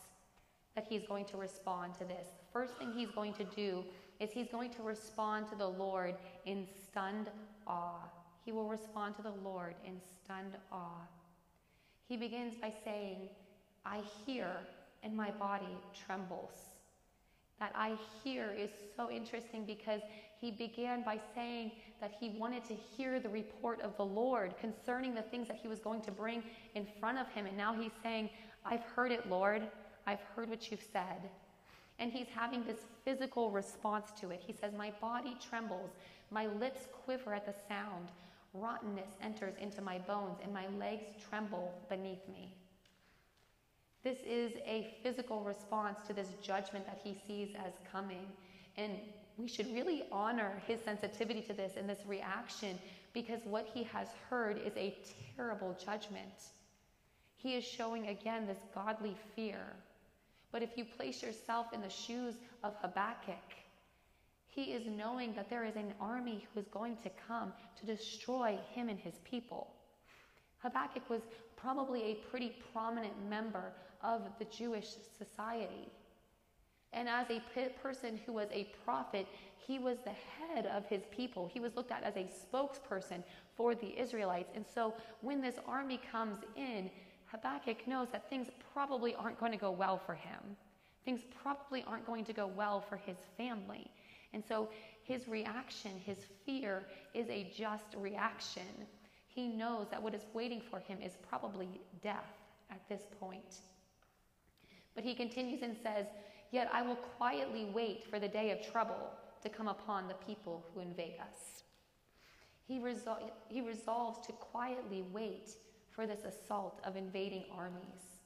that 0.74 0.86
he's 0.88 1.06
going 1.06 1.24
to 1.26 1.36
respond 1.36 1.94
to 1.94 2.04
this. 2.04 2.26
First 2.52 2.74
thing 2.76 2.92
he's 2.92 3.10
going 3.10 3.34
to 3.34 3.44
do 3.44 3.84
is 4.20 4.30
he's 4.30 4.48
going 4.48 4.70
to 4.74 4.82
respond 4.82 5.48
to 5.48 5.54
the 5.56 5.68
Lord 5.68 6.14
in 6.46 6.66
stunned 6.90 7.28
awe. 7.66 8.02
He 8.44 8.52
will 8.52 8.68
respond 8.68 9.14
to 9.16 9.22
the 9.22 9.34
Lord 9.44 9.74
in 9.84 10.00
stunned 10.24 10.54
awe. 10.72 11.06
He 12.08 12.16
begins 12.16 12.54
by 12.60 12.72
saying, 12.84 13.28
I 13.84 14.00
hear 14.26 14.48
and 15.02 15.16
my 15.16 15.30
body 15.32 15.76
trembles. 16.06 16.74
that 17.60 17.72
I 17.74 17.96
hear 18.22 18.54
is 18.56 18.70
so 18.96 19.10
interesting 19.10 19.64
because 19.64 20.00
he 20.40 20.50
began 20.50 21.02
by 21.02 21.18
saying 21.34 21.72
that 22.00 22.12
he 22.18 22.30
wanted 22.30 22.64
to 22.66 22.74
hear 22.74 23.18
the 23.18 23.28
report 23.28 23.80
of 23.80 23.96
the 23.96 24.04
Lord 24.04 24.54
concerning 24.60 25.14
the 25.14 25.22
things 25.22 25.48
that 25.48 25.56
he 25.56 25.68
was 25.68 25.80
going 25.80 26.00
to 26.02 26.12
bring 26.12 26.42
in 26.74 26.86
front 27.00 27.18
of 27.18 27.28
him. 27.28 27.46
And 27.46 27.56
now 27.56 27.74
he's 27.74 27.92
saying, 28.02 28.30
I've 28.64 28.82
heard 28.82 29.10
it, 29.10 29.28
Lord. 29.28 29.62
I've 30.06 30.20
heard 30.36 30.48
what 30.48 30.70
you've 30.70 30.86
said. 30.92 31.28
And 31.98 32.12
he's 32.12 32.28
having 32.34 32.64
this 32.64 32.78
physical 33.04 33.50
response 33.50 34.10
to 34.20 34.30
it. 34.30 34.42
He 34.46 34.52
says, 34.52 34.72
My 34.76 34.92
body 35.00 35.36
trembles, 35.48 35.90
my 36.30 36.46
lips 36.46 36.86
quiver 37.04 37.34
at 37.34 37.46
the 37.46 37.54
sound, 37.68 38.08
rottenness 38.54 39.10
enters 39.22 39.54
into 39.60 39.82
my 39.82 39.98
bones, 39.98 40.38
and 40.42 40.52
my 40.52 40.66
legs 40.78 41.04
tremble 41.28 41.74
beneath 41.88 42.26
me. 42.28 42.54
This 44.04 44.18
is 44.26 44.52
a 44.64 44.96
physical 45.02 45.42
response 45.42 45.98
to 46.06 46.12
this 46.12 46.28
judgment 46.40 46.86
that 46.86 47.00
he 47.02 47.16
sees 47.26 47.54
as 47.56 47.72
coming. 47.90 48.26
And 48.76 48.92
we 49.36 49.48
should 49.48 49.72
really 49.74 50.04
honor 50.12 50.62
his 50.66 50.80
sensitivity 50.80 51.42
to 51.42 51.52
this 51.52 51.72
and 51.76 51.88
this 51.88 51.98
reaction 52.06 52.78
because 53.12 53.40
what 53.44 53.68
he 53.72 53.82
has 53.84 54.08
heard 54.30 54.58
is 54.58 54.72
a 54.76 54.96
terrible 55.36 55.76
judgment. 55.84 56.52
He 57.36 57.54
is 57.54 57.64
showing 57.64 58.08
again 58.08 58.46
this 58.46 58.58
godly 58.74 59.16
fear. 59.34 59.60
But 60.50 60.62
if 60.62 60.70
you 60.76 60.84
place 60.84 61.22
yourself 61.22 61.66
in 61.72 61.80
the 61.80 61.90
shoes 61.90 62.34
of 62.64 62.74
Habakkuk, 62.80 63.36
he 64.46 64.72
is 64.72 64.86
knowing 64.86 65.34
that 65.34 65.50
there 65.50 65.64
is 65.64 65.76
an 65.76 65.92
army 66.00 66.46
who 66.52 66.60
is 66.60 66.66
going 66.68 66.96
to 67.04 67.10
come 67.28 67.52
to 67.78 67.86
destroy 67.86 68.58
him 68.72 68.88
and 68.88 68.98
his 68.98 69.14
people. 69.24 69.68
Habakkuk 70.58 71.08
was 71.08 71.22
probably 71.56 72.02
a 72.02 72.14
pretty 72.30 72.56
prominent 72.72 73.12
member 73.28 73.72
of 74.02 74.22
the 74.38 74.46
Jewish 74.46 74.88
society. 75.16 75.88
And 76.92 77.08
as 77.08 77.26
a 77.30 77.42
person 77.82 78.18
who 78.24 78.32
was 78.32 78.48
a 78.50 78.68
prophet, 78.84 79.26
he 79.58 79.78
was 79.78 79.98
the 79.98 80.10
head 80.10 80.66
of 80.66 80.86
his 80.86 81.02
people. 81.10 81.50
He 81.52 81.60
was 81.60 81.76
looked 81.76 81.92
at 81.92 82.02
as 82.02 82.16
a 82.16 82.26
spokesperson 82.26 83.22
for 83.54 83.74
the 83.74 84.00
Israelites. 84.00 84.50
And 84.54 84.64
so 84.74 84.94
when 85.20 85.42
this 85.42 85.56
army 85.66 86.00
comes 86.10 86.38
in, 86.56 86.90
Habakkuk 87.30 87.86
knows 87.86 88.08
that 88.12 88.28
things 88.30 88.48
probably 88.72 89.14
aren't 89.14 89.38
going 89.38 89.52
to 89.52 89.58
go 89.58 89.70
well 89.70 89.98
for 89.98 90.14
him. 90.14 90.56
Things 91.04 91.20
probably 91.42 91.84
aren't 91.86 92.06
going 92.06 92.24
to 92.24 92.32
go 92.32 92.46
well 92.46 92.80
for 92.80 92.96
his 92.96 93.16
family. 93.36 93.90
And 94.32 94.42
so 94.46 94.68
his 95.04 95.26
reaction, 95.28 95.92
his 96.04 96.18
fear, 96.44 96.84
is 97.14 97.28
a 97.28 97.50
just 97.56 97.94
reaction. 97.96 98.86
He 99.26 99.48
knows 99.48 99.86
that 99.90 100.02
what 100.02 100.14
is 100.14 100.22
waiting 100.34 100.60
for 100.60 100.80
him 100.80 100.98
is 101.02 101.12
probably 101.28 101.68
death 102.02 102.32
at 102.70 102.80
this 102.88 103.02
point. 103.20 103.60
But 104.94 105.04
he 105.04 105.14
continues 105.14 105.62
and 105.62 105.76
says, 105.82 106.06
Yet 106.50 106.70
I 106.72 106.82
will 106.82 106.96
quietly 106.96 107.66
wait 107.72 108.04
for 108.04 108.18
the 108.18 108.28
day 108.28 108.50
of 108.50 108.72
trouble 108.72 109.10
to 109.42 109.48
come 109.48 109.68
upon 109.68 110.08
the 110.08 110.14
people 110.14 110.64
who 110.72 110.80
invade 110.80 111.16
us. 111.20 111.62
He, 112.66 112.78
resol- 112.78 113.30
he 113.48 113.60
resolves 113.60 114.26
to 114.26 114.32
quietly 114.32 115.04
wait 115.12 115.50
for 115.98 116.06
this 116.06 116.24
assault 116.24 116.80
of 116.84 116.94
invading 116.94 117.42
armies. 117.52 118.20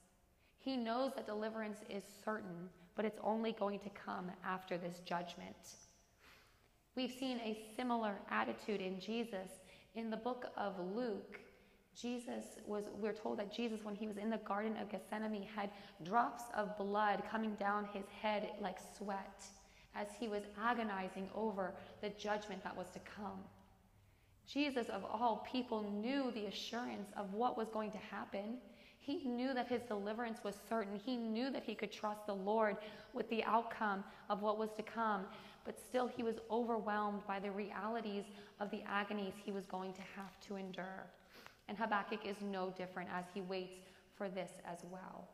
He 0.59 0.77
knows 0.77 1.13
that 1.15 1.25
deliverance 1.25 1.79
is 1.89 2.03
certain, 2.23 2.69
but 2.95 3.07
it's 3.07 3.19
only 3.25 3.53
going 3.53 3.79
to 3.79 3.89
come 3.89 4.31
after 4.45 4.77
this 4.77 5.01
judgment. 5.07 5.57
We've 6.97 7.11
seen 7.11 7.39
a 7.39 7.59
similar 7.75 8.17
attitude 8.31 8.83
in 8.83 9.01
Jesus 9.01 9.49
in 9.95 10.11
the 10.11 10.19
book 10.19 10.53
of 10.59 10.75
Luke. 10.95 11.41
Jesus 11.99 12.45
was, 12.67 12.85
we're 13.01 13.15
told 13.15 13.39
that 13.39 13.51
Jesus, 13.51 13.83
when 13.83 13.95
he 13.95 14.07
was 14.07 14.19
in 14.19 14.29
the 14.29 14.37
Garden 14.37 14.77
of 14.77 14.91
Gethsemane, 14.91 15.49
had 15.57 15.71
drops 16.05 16.43
of 16.55 16.77
blood 16.77 17.23
coming 17.31 17.55
down 17.55 17.89
his 17.95 18.05
head 18.21 18.51
like 18.61 18.77
sweat 18.99 19.45
as 19.97 20.09
he 20.21 20.29
was 20.29 20.43
agonizing 20.63 21.31
over 21.35 21.73
the 22.03 22.11
judgment 22.11 22.63
that 22.65 22.77
was 22.77 22.91
to 22.91 22.99
come. 22.99 23.41
Jesus, 24.47 24.89
of 24.89 25.05
all 25.05 25.47
people, 25.51 25.83
knew 25.83 26.31
the 26.33 26.47
assurance 26.47 27.11
of 27.17 27.33
what 27.33 27.57
was 27.57 27.69
going 27.69 27.91
to 27.93 27.99
happen. 27.99 28.59
He 28.99 29.25
knew 29.25 29.55
that 29.55 29.69
his 29.69 29.83
deliverance 29.83 30.39
was 30.45 30.55
certain. 30.69 31.01
He 31.05 31.17
knew 31.17 31.51
that 31.51 31.65
he 31.65 31.75
could 31.75 31.91
trust 31.91 32.27
the 32.27 32.35
Lord 32.35 32.77
with 33.13 33.29
the 33.31 33.43
outcome 33.45 34.05
of 34.31 34.43
what 34.43 34.59
was 34.59 34.71
to 34.77 34.83
come. 34.83 35.27
But 35.65 35.79
still, 35.79 36.07
he 36.07 36.23
was 36.23 36.37
overwhelmed 36.51 37.27
by 37.27 37.39
the 37.39 37.51
realities 37.51 38.25
of 38.61 38.71
the 38.71 38.83
agonies 38.87 39.35
he 39.45 39.53
was 39.53 39.67
going 39.67 39.93
to 39.95 40.03
have 40.17 40.39
to 40.49 40.57
endure. 40.57 41.07
And 41.69 41.79
Habakkuk 41.79 42.27
is 42.27 42.37
no 42.43 42.73
different 42.77 43.11
as 43.13 43.25
he 43.33 43.41
waits 43.41 43.79
for 44.17 44.29
this 44.29 44.51
as 44.71 44.79
well. 44.91 45.29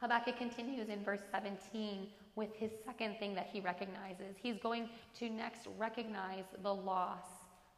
Habakkuk 0.00 0.36
continues 0.36 0.88
in 0.88 1.02
verse 1.02 1.22
17 1.32 2.08
with 2.34 2.54
his 2.54 2.70
second 2.84 3.16
thing 3.18 3.34
that 3.34 3.48
he 3.50 3.60
recognizes. 3.60 4.36
He's 4.36 4.58
going 4.58 4.90
to 5.18 5.30
next 5.30 5.66
recognize 5.78 6.44
the 6.62 6.74
loss 6.74 7.24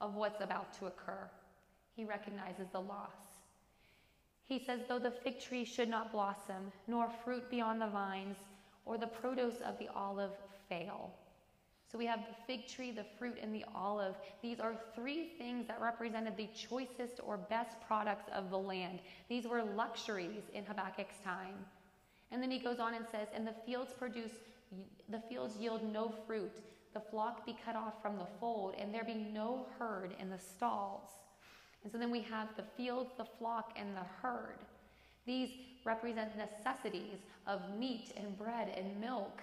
of 0.01 0.15
what's 0.15 0.43
about 0.43 0.73
to 0.79 0.87
occur. 0.87 1.29
He 1.95 2.05
recognizes 2.05 2.69
the 2.73 2.81
loss. 2.81 3.39
He 4.45 4.59
says, 4.59 4.81
Though 4.89 4.99
the 4.99 5.11
fig 5.11 5.41
tree 5.41 5.65
should 5.65 5.89
not 5.89 6.13
blossom, 6.13 6.73
nor 6.87 7.11
fruit 7.25 7.51
be 7.51 7.61
on 7.61 7.79
the 7.79 7.87
vines, 7.87 8.37
or 8.87 8.97
the 8.97 9.07
produce 9.07 9.61
of 9.61 9.79
the 9.79 9.89
olive 9.95 10.33
fail. 10.69 11.13
So 11.91 11.97
we 11.97 12.07
have 12.07 12.21
the 12.21 12.35
fig 12.47 12.69
tree, 12.69 12.91
the 12.91 13.07
fruit, 13.19 13.39
and 13.43 13.55
the 13.55 13.65
olive. 13.75 14.15
These 14.43 14.61
are 14.61 14.75
three 14.95 15.31
things 15.39 15.67
that 15.69 15.81
represented 15.81 16.37
the 16.37 16.49
choicest 16.55 17.21
or 17.25 17.39
best 17.39 17.77
products 17.87 18.31
of 18.35 18.51
the 18.51 18.59
land. 18.59 19.01
These 19.29 19.47
were 19.47 19.63
luxuries 19.63 20.43
in 20.53 20.65
Habakkuk's 20.65 21.19
time. 21.25 21.55
And 22.31 22.43
then 22.43 22.51
he 22.51 22.59
goes 22.59 22.79
on 22.79 22.95
and 22.95 23.07
says, 23.11 23.29
And 23.35 23.47
the 23.47 23.55
fields 23.65 23.95
produce, 23.99 24.33
the 25.09 25.23
fields 25.31 25.57
yield 25.57 25.83
no 25.91 26.13
fruit, 26.27 26.61
the 26.99 27.11
flock 27.11 27.47
be 27.47 27.57
cut 27.65 27.77
off 27.77 28.03
from 28.03 28.17
the 28.19 28.27
fold, 28.41 28.75
and 28.79 28.93
there 28.93 29.05
be 29.05 29.15
no 29.15 29.67
herd 29.79 30.15
in 30.19 30.29
the 30.31 30.39
stalls. 30.39 31.09
And 31.85 31.93
so 31.93 31.99
then 31.99 32.11
we 32.11 32.21
have 32.23 32.49
the 32.57 32.65
fields, 32.77 33.13
the 33.17 33.27
flock, 33.39 33.73
and 33.77 33.97
the 33.97 34.07
herd. 34.21 34.59
These 35.25 35.51
represent 35.85 36.31
necessities 36.37 37.19
of 37.47 37.61
meat 37.79 38.13
and 38.17 38.37
bread 38.37 38.73
and 38.77 39.01
milk. 39.01 39.43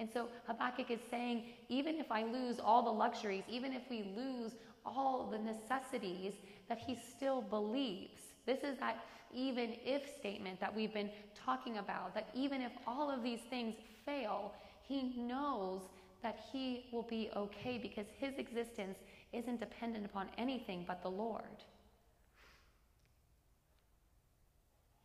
And 0.00 0.08
so 0.12 0.28
Habakkuk 0.48 0.90
is 0.90 0.98
saying, 1.08 1.44
even 1.68 2.00
if 2.00 2.10
I 2.10 2.24
lose 2.24 2.58
all 2.58 2.82
the 2.82 2.90
luxuries, 2.90 3.44
even 3.48 3.72
if 3.72 3.82
we 3.88 4.12
lose 4.16 4.52
all 4.84 5.30
the 5.30 5.38
necessities, 5.38 6.34
that 6.68 6.78
he 6.78 6.98
still 7.16 7.40
believes. 7.40 8.20
This 8.46 8.64
is 8.64 8.78
that 8.80 9.04
even 9.32 9.76
if 9.84 10.02
statement 10.18 10.58
that 10.58 10.74
we've 10.74 10.92
been 10.92 11.10
talking 11.34 11.78
about, 11.78 12.14
that 12.14 12.28
even 12.34 12.60
if 12.62 12.72
all 12.84 13.10
of 13.10 13.22
these 13.22 13.40
things 13.48 13.76
fail, 14.04 14.52
he 14.82 15.14
knows 15.16 15.82
that 16.22 16.38
he 16.52 16.86
will 16.92 17.02
be 17.02 17.30
okay 17.36 17.78
because 17.78 18.06
his 18.18 18.34
existence 18.38 18.98
isn't 19.32 19.60
dependent 19.60 20.04
upon 20.04 20.28
anything 20.38 20.84
but 20.86 21.02
the 21.02 21.10
Lord. 21.10 21.64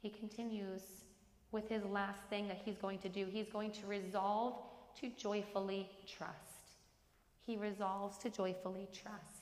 He 0.02 0.10
continues 0.10 0.82
with 1.52 1.69
his 1.69 1.84
last 1.84 2.21
thing 2.30 2.47
that 2.47 2.62
he's 2.63 2.78
going 2.78 3.00
to 3.00 3.10
do. 3.10 3.28
He's 3.30 3.50
going 3.50 3.71
to 3.71 3.86
resolve 3.86 4.56
to 5.00 5.10
joyfully 5.17 5.89
trust. 6.08 6.36
He 7.45 7.58
resolves 7.58 8.17
to 8.19 8.30
joyfully 8.30 8.88
trust. 8.93 9.41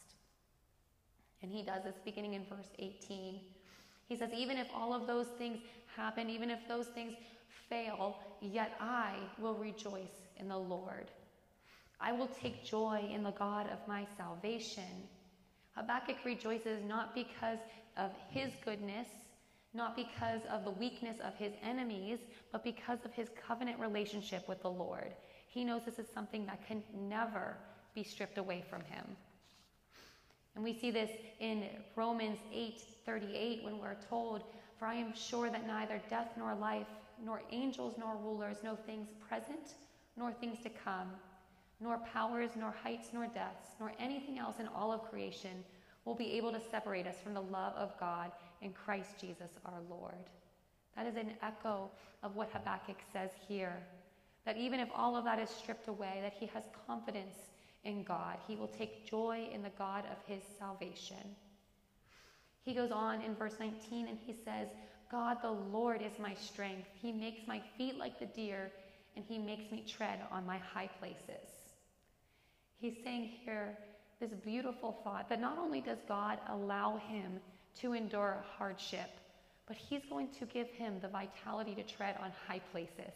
And 1.41 1.51
he 1.51 1.63
does 1.63 1.83
this 1.83 1.99
beginning 2.03 2.33
in 2.33 2.45
verse 2.45 2.69
18. 2.79 3.39
He 4.07 4.15
says, 4.15 4.31
Even 4.35 4.57
if 4.57 4.67
all 4.75 4.93
of 4.93 5.07
those 5.07 5.27
things 5.37 5.59
happen, 5.95 6.29
even 6.29 6.49
if 6.49 6.59
those 6.67 6.87
things 6.87 7.13
fail, 7.69 8.17
yet 8.41 8.75
I 8.79 9.13
will 9.39 9.55
rejoice 9.55 10.27
in 10.37 10.49
the 10.49 10.57
Lord. 10.57 11.11
I 12.01 12.11
will 12.13 12.29
take 12.41 12.65
joy 12.65 13.09
in 13.13 13.23
the 13.23 13.31
God 13.31 13.67
of 13.67 13.79
my 13.87 14.05
salvation. 14.17 15.07
Habakkuk 15.75 16.17
rejoices 16.25 16.83
not 16.87 17.13
because 17.13 17.59
of 17.97 18.11
his 18.29 18.51
goodness, 18.63 19.07
not 19.73 19.95
because 19.95 20.41
of 20.49 20.63
the 20.63 20.71
weakness 20.71 21.17
of 21.23 21.35
his 21.35 21.53
enemies, 21.61 22.19
but 22.51 22.63
because 22.63 22.99
of 23.05 23.13
his 23.13 23.29
covenant 23.47 23.79
relationship 23.79 24.47
with 24.47 24.61
the 24.61 24.69
Lord. 24.69 25.13
He 25.47 25.63
knows 25.63 25.83
this 25.85 25.99
is 25.99 26.07
something 26.13 26.45
that 26.45 26.65
can 26.65 26.83
never 26.93 27.57
be 27.93 28.03
stripped 28.03 28.37
away 28.37 28.63
from 28.69 28.81
him. 28.81 29.05
And 30.55 30.63
we 30.63 30.73
see 30.73 30.91
this 30.91 31.11
in 31.39 31.65
Romans 31.95 32.39
8:38 32.51 33.63
when 33.63 33.79
we're 33.79 34.01
told, 34.09 34.43
"For 34.77 34.85
I 34.85 34.95
am 34.95 35.13
sure 35.13 35.49
that 35.49 35.65
neither 35.65 35.99
death 36.09 36.35
nor 36.37 36.55
life, 36.55 36.87
nor 37.17 37.41
angels 37.51 37.97
nor 37.97 38.15
rulers, 38.15 38.63
no 38.63 38.75
things 38.75 39.09
present 39.27 39.75
nor 40.15 40.33
things 40.33 40.61
to 40.63 40.69
come, 40.69 41.19
nor 41.79 41.97
powers 42.13 42.51
nor 42.57 42.71
heights 42.83 43.09
nor 43.13 43.27
depths, 43.27 43.75
nor 43.79 43.93
anything 43.99 44.37
else 44.37 44.59
in 44.59 44.67
all 44.67 44.91
of 44.91 45.09
creation 45.09 45.63
will 46.05 46.15
be 46.15 46.33
able 46.33 46.51
to 46.51 46.61
separate 46.71 47.07
us 47.07 47.19
from 47.23 47.33
the 47.33 47.41
love 47.41 47.73
of 47.75 47.97
God 47.99 48.31
in 48.61 48.73
Christ 48.73 49.19
Jesus 49.19 49.51
our 49.65 49.81
Lord." 49.89 50.29
That 50.95 51.07
is 51.07 51.15
an 51.15 51.31
echo 51.41 51.89
of 52.23 52.35
what 52.35 52.49
Habakkuk 52.49 52.97
says 53.13 53.31
here 53.47 53.81
that 54.45 54.57
even 54.57 54.79
if 54.79 54.89
all 54.95 55.15
of 55.15 55.25
that 55.25 55.39
is 55.39 55.49
stripped 55.49 55.87
away, 55.87 56.19
that 56.21 56.33
he 56.33 56.47
has 56.47 56.63
confidence 56.87 57.51
in 57.83 58.03
God. 58.03 58.37
He 58.47 58.55
will 58.55 58.67
take 58.67 59.05
joy 59.05 59.47
in 59.53 59.61
the 59.61 59.69
God 59.77 60.05
of 60.05 60.17
his 60.25 60.43
salvation. 60.57 61.35
He 62.63 62.73
goes 62.73 62.91
on 62.91 63.21
in 63.21 63.35
verse 63.35 63.55
19 63.59 64.07
and 64.07 64.17
he 64.25 64.33
says, 64.33 64.67
God 65.11 65.37
the 65.41 65.51
Lord 65.51 66.01
is 66.01 66.17
my 66.19 66.33
strength. 66.33 66.87
He 67.01 67.11
makes 67.11 67.47
my 67.47 67.61
feet 67.77 67.97
like 67.97 68.19
the 68.19 68.25
deer 68.25 68.71
and 69.15 69.23
he 69.23 69.37
makes 69.37 69.71
me 69.71 69.83
tread 69.87 70.19
on 70.31 70.45
my 70.45 70.57
high 70.57 70.89
places. 70.99 71.58
He's 72.79 72.95
saying 73.03 73.29
here 73.43 73.77
this 74.19 74.31
beautiful 74.43 74.99
thought 75.03 75.29
that 75.29 75.41
not 75.41 75.57
only 75.57 75.81
does 75.81 75.99
God 76.07 76.39
allow 76.47 76.97
him 77.07 77.39
to 77.81 77.93
endure 77.93 78.43
hardship, 78.57 79.09
but 79.67 79.77
he's 79.77 80.01
going 80.09 80.29
to 80.39 80.45
give 80.45 80.67
him 80.69 80.95
the 81.01 81.07
vitality 81.07 81.75
to 81.75 81.83
tread 81.83 82.15
on 82.21 82.31
high 82.47 82.61
places. 82.71 83.13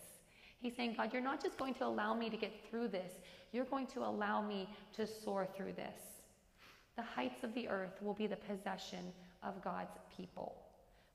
He's 0.62 0.76
saying, 0.76 0.96
God, 0.98 1.12
you're 1.12 1.22
not 1.22 1.42
just 1.42 1.58
going 1.58 1.74
to 1.76 1.86
allow 1.86 2.14
me 2.14 2.30
to 2.30 2.38
get 2.38 2.52
through 2.70 2.90
this, 2.90 3.12
you're 3.52 3.66
going 3.66 3.88
to 3.88 4.00
allow 4.02 4.42
me 4.42 4.70
to 4.96 5.08
soar 5.08 5.48
through 5.58 5.74
this. 5.74 6.00
The 6.96 7.04
heights 7.04 7.44
of 7.44 7.54
the 7.54 7.68
earth 7.68 8.02
will 8.02 8.14
be 8.14 8.28
the 8.28 8.36
possession 8.36 9.12
of 9.42 9.64
God's 9.64 9.98
people. 10.16 10.56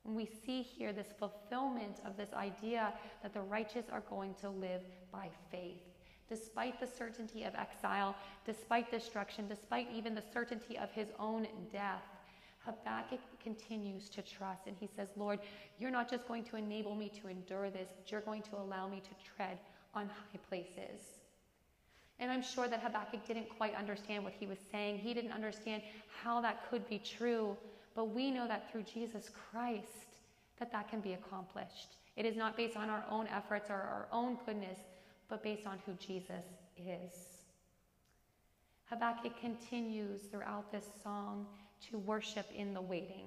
And 0.05 0.15
we 0.15 0.29
see 0.45 0.63
here 0.63 0.93
this 0.93 1.09
fulfillment 1.19 2.01
of 2.05 2.17
this 2.17 2.33
idea 2.33 2.93
that 3.23 3.35
the 3.35 3.41
righteous 3.41 3.87
are 3.93 4.03
going 4.09 4.35
to 4.41 4.51
live 4.51 4.83
by 5.13 5.29
faith. 5.51 5.83
Despite 6.29 6.79
the 6.79 6.87
certainty 6.87 7.45
of 7.45 7.55
exile, 7.55 8.15
despite 8.45 8.91
destruction, 8.91 9.49
despite 9.49 9.89
even 9.95 10.15
the 10.15 10.23
certainty 10.33 10.77
of 10.77 10.91
his 10.91 11.09
own 11.19 11.47
death, 11.73 12.03
Habakkuk 12.59 13.21
continues 13.43 14.09
to 14.11 14.23
trust 14.23 14.67
and 14.67 14.77
he 14.79 14.89
says, 14.95 15.09
Lord, 15.17 15.39
you're 15.79 15.91
not 15.91 16.11
just 16.11 16.29
going 16.29 16.45
to 16.45 16.57
enable 16.57 16.95
me 16.95 17.11
to 17.21 17.29
endure 17.29 17.71
this, 17.71 17.89
but 17.97 18.11
you're 18.13 18.21
going 18.21 18.43
to 18.43 18.57
allow 18.57 18.89
me 18.89 19.01
to 19.01 19.35
tread 19.37 19.59
on 19.95 20.09
high 20.09 20.39
places. 20.49 21.01
And 22.21 22.31
I'm 22.31 22.43
sure 22.43 22.69
that 22.69 22.83
Habakkuk 22.83 23.27
didn't 23.27 23.49
quite 23.49 23.75
understand 23.75 24.25
what 24.25 24.35
he 24.39 24.47
was 24.47 24.59
saying. 24.73 24.99
He 24.99 25.15
didn't 25.15 25.33
understand 25.33 25.83
how 26.23 26.41
that 26.41 26.69
could 26.69 26.89
be 26.89 26.99
true. 26.99 27.57
But 27.95 28.07
we 28.07 28.31
know 28.31 28.47
that 28.49 28.71
through 28.71 28.83
Jesus 28.83 29.31
Christ, 29.51 29.87
that 30.59 30.73
that 30.73 30.91
can 30.91 31.01
be 31.01 31.13
accomplished. 31.13 31.97
It 32.17 32.27
is 32.27 32.37
not 32.37 32.57
based 32.57 32.77
on 32.77 32.91
our 32.91 33.05
own 33.09 33.29
efforts 33.29 33.71
or 33.71 33.75
our 33.75 34.09
own 34.13 34.37
goodness, 34.45 34.79
but 35.29 35.43
based 35.43 35.67
on 35.67 35.79
who 35.85 35.93
Jesus 35.95 36.45
is. 36.77 37.39
Habakkuk 38.87 39.39
continues 39.39 40.23
throughout 40.23 40.73
this 40.73 40.87
song 41.03 41.47
to 41.91 41.99
worship 41.99 42.47
in 42.55 42.73
the 42.73 42.81
waiting. 42.81 43.27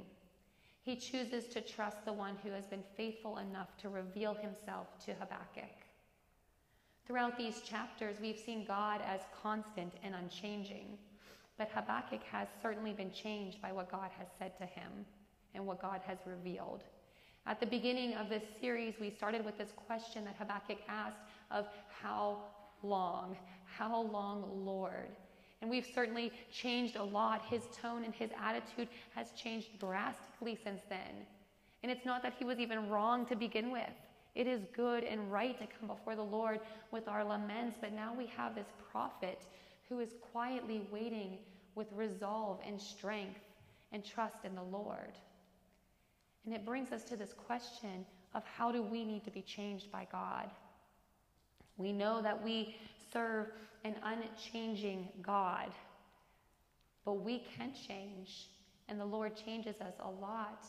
He 0.84 0.96
chooses 0.96 1.46
to 1.50 1.62
trust 1.62 2.04
the 2.06 2.14
one 2.14 2.36
who 2.44 2.50
has 2.52 2.66
been 2.66 2.84
faithful 2.98 3.38
enough 3.38 3.78
to 3.78 3.90
reveal 3.90 4.34
himself 4.34 4.88
to 5.06 5.14
Habakkuk. 5.14 5.78
Throughout 7.06 7.38
these 7.38 7.62
chapters, 7.62 8.18
we've 8.20 8.40
seen 8.40 8.66
God 8.66 9.02
as 9.06 9.22
constant 9.44 9.94
and 10.04 10.16
unchanging, 10.16 10.98
but 11.58 11.70
Habakkuk 11.70 12.24
has 12.32 12.48
certainly 12.62 12.94
been 12.94 13.12
changed 13.12 13.62
by 13.62 13.72
what 13.72 13.92
God 13.92 14.10
has 14.18 14.28
said 14.40 14.58
to 14.58 14.66
him 14.66 15.06
and 15.54 15.66
what 15.66 15.82
God 15.82 16.02
has 16.08 16.18
revealed. 16.26 16.84
At 17.46 17.60
the 17.60 17.66
beginning 17.66 18.14
of 18.16 18.30
this 18.30 18.44
series, 18.60 18.96
we 19.00 19.10
started 19.10 19.44
with 19.44 19.58
this 19.58 19.74
question 19.88 20.26
that 20.26 20.36
Habakkuk 20.38 20.78
asked 20.88 21.18
of 21.52 21.68
how 22.02 22.40
long? 22.84 23.38
How 23.66 24.02
long, 24.02 24.66
Lord? 24.66 25.10
And 25.62 25.70
we've 25.70 25.88
certainly 25.94 26.32
changed 26.52 26.96
a 26.96 27.04
lot. 27.04 27.44
His 27.46 27.64
tone 27.82 28.04
and 28.04 28.14
his 28.14 28.32
attitude 28.42 28.88
has 29.16 29.32
changed 29.32 29.80
drastically 29.80 30.58
since 30.64 30.82
then. 30.90 31.26
And 31.84 31.92
it's 31.92 32.06
not 32.06 32.24
that 32.24 32.34
he 32.38 32.46
was 32.46 32.60
even 32.60 32.90
wrong 32.90 33.26
to 33.28 33.36
begin 33.36 33.72
with. 33.72 33.90
It 34.34 34.48
is 34.48 34.62
good 34.76 35.04
and 35.04 35.32
right 35.32 35.58
to 35.60 35.68
come 35.68 35.88
before 35.88 36.16
the 36.16 36.24
Lord 36.24 36.60
with 36.92 37.08
our 37.08 37.24
laments, 37.24 37.78
but 37.80 37.92
now 37.92 38.14
we 38.18 38.28
have 38.28 38.56
this 38.56 38.72
prophet 38.92 39.42
who 39.90 40.00
is 40.00 40.14
quietly 40.32 40.82
waiting 40.92 41.38
with 41.76 41.88
resolve 41.94 42.60
and 42.66 42.80
strength 42.80 43.42
and 43.92 44.06
trust 44.06 44.46
in 44.46 44.56
the 44.56 44.64
Lord. 44.64 45.18
And 46.46 46.54
it 46.54 46.66
brings 46.66 46.92
us 46.92 47.04
to 47.06 47.16
this 47.16 47.34
question 47.34 48.06
of 48.34 48.44
how 48.46 48.72
do 48.72 48.82
we 48.82 49.04
need 49.04 49.24
to 49.26 49.32
be 49.32 49.42
changed 49.42 49.92
by 49.92 50.08
God? 50.12 50.50
We 51.82 51.92
know 51.92 52.22
that 52.22 52.42
we 52.44 52.76
serve 53.12 53.48
an 53.84 53.96
unchanging 54.04 55.10
God, 55.22 55.72
but 57.04 57.14
we 57.14 57.44
can 57.58 57.72
change, 57.88 58.48
and 58.88 59.00
the 59.00 59.06
Lord 59.06 59.34
changes 59.36 59.82
us 59.82 59.96
a 60.00 60.10
lot. 60.10 60.66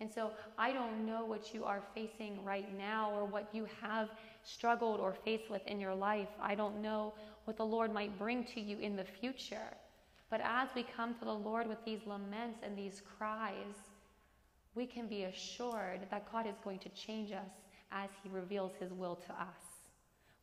And 0.00 0.10
so 0.12 0.32
I 0.58 0.72
don't 0.72 1.06
know 1.06 1.24
what 1.24 1.54
you 1.54 1.64
are 1.64 1.82
facing 1.94 2.44
right 2.44 2.76
now 2.76 3.12
or 3.12 3.24
what 3.24 3.48
you 3.52 3.66
have 3.80 4.08
struggled 4.42 5.00
or 5.00 5.14
faced 5.24 5.50
with 5.50 5.64
in 5.66 5.78
your 5.78 5.94
life. 5.94 6.28
I 6.40 6.54
don't 6.54 6.82
know 6.82 7.14
what 7.44 7.56
the 7.56 7.64
Lord 7.64 7.92
might 7.92 8.18
bring 8.18 8.44
to 8.46 8.60
you 8.60 8.78
in 8.78 8.96
the 8.96 9.04
future. 9.04 9.76
But 10.28 10.40
as 10.42 10.68
we 10.74 10.84
come 10.96 11.14
to 11.14 11.24
the 11.24 11.32
Lord 11.32 11.68
with 11.68 11.84
these 11.84 12.00
laments 12.06 12.60
and 12.64 12.76
these 12.76 13.02
cries, 13.16 13.76
we 14.74 14.86
can 14.86 15.06
be 15.06 15.24
assured 15.24 16.00
that 16.10 16.32
God 16.32 16.46
is 16.46 16.56
going 16.64 16.78
to 16.80 16.88
change 16.88 17.32
us 17.32 17.50
as 17.92 18.08
He 18.22 18.30
reveals 18.30 18.72
His 18.80 18.92
will 18.92 19.16
to 19.16 19.32
us. 19.32 19.71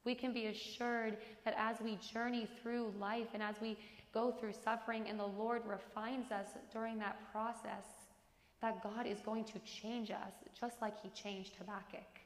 We 0.06 0.16
can 0.16 0.34
be 0.34 0.48
assured 0.48 1.18
that 1.46 1.56
as 1.58 1.82
we 1.82 1.98
journey 1.98 2.48
through 2.62 2.94
life 3.00 3.28
and 3.34 3.44
as 3.44 3.56
we 3.62 3.78
go 4.14 4.32
through 4.32 4.54
suffering 4.64 5.06
and 5.08 5.20
the 5.20 5.26
Lord 5.26 5.64
refines 5.66 6.32
us 6.32 6.48
during 6.72 6.98
that 7.00 7.18
process, 7.32 7.86
that 8.62 8.84
God 8.84 9.06
is 9.06 9.20
going 9.22 9.46
to 9.46 9.60
change 9.60 10.12
us 10.12 10.34
just 10.60 10.82
like 10.82 11.02
He 11.02 11.10
changed 11.10 11.54
Habakkuk. 11.58 12.20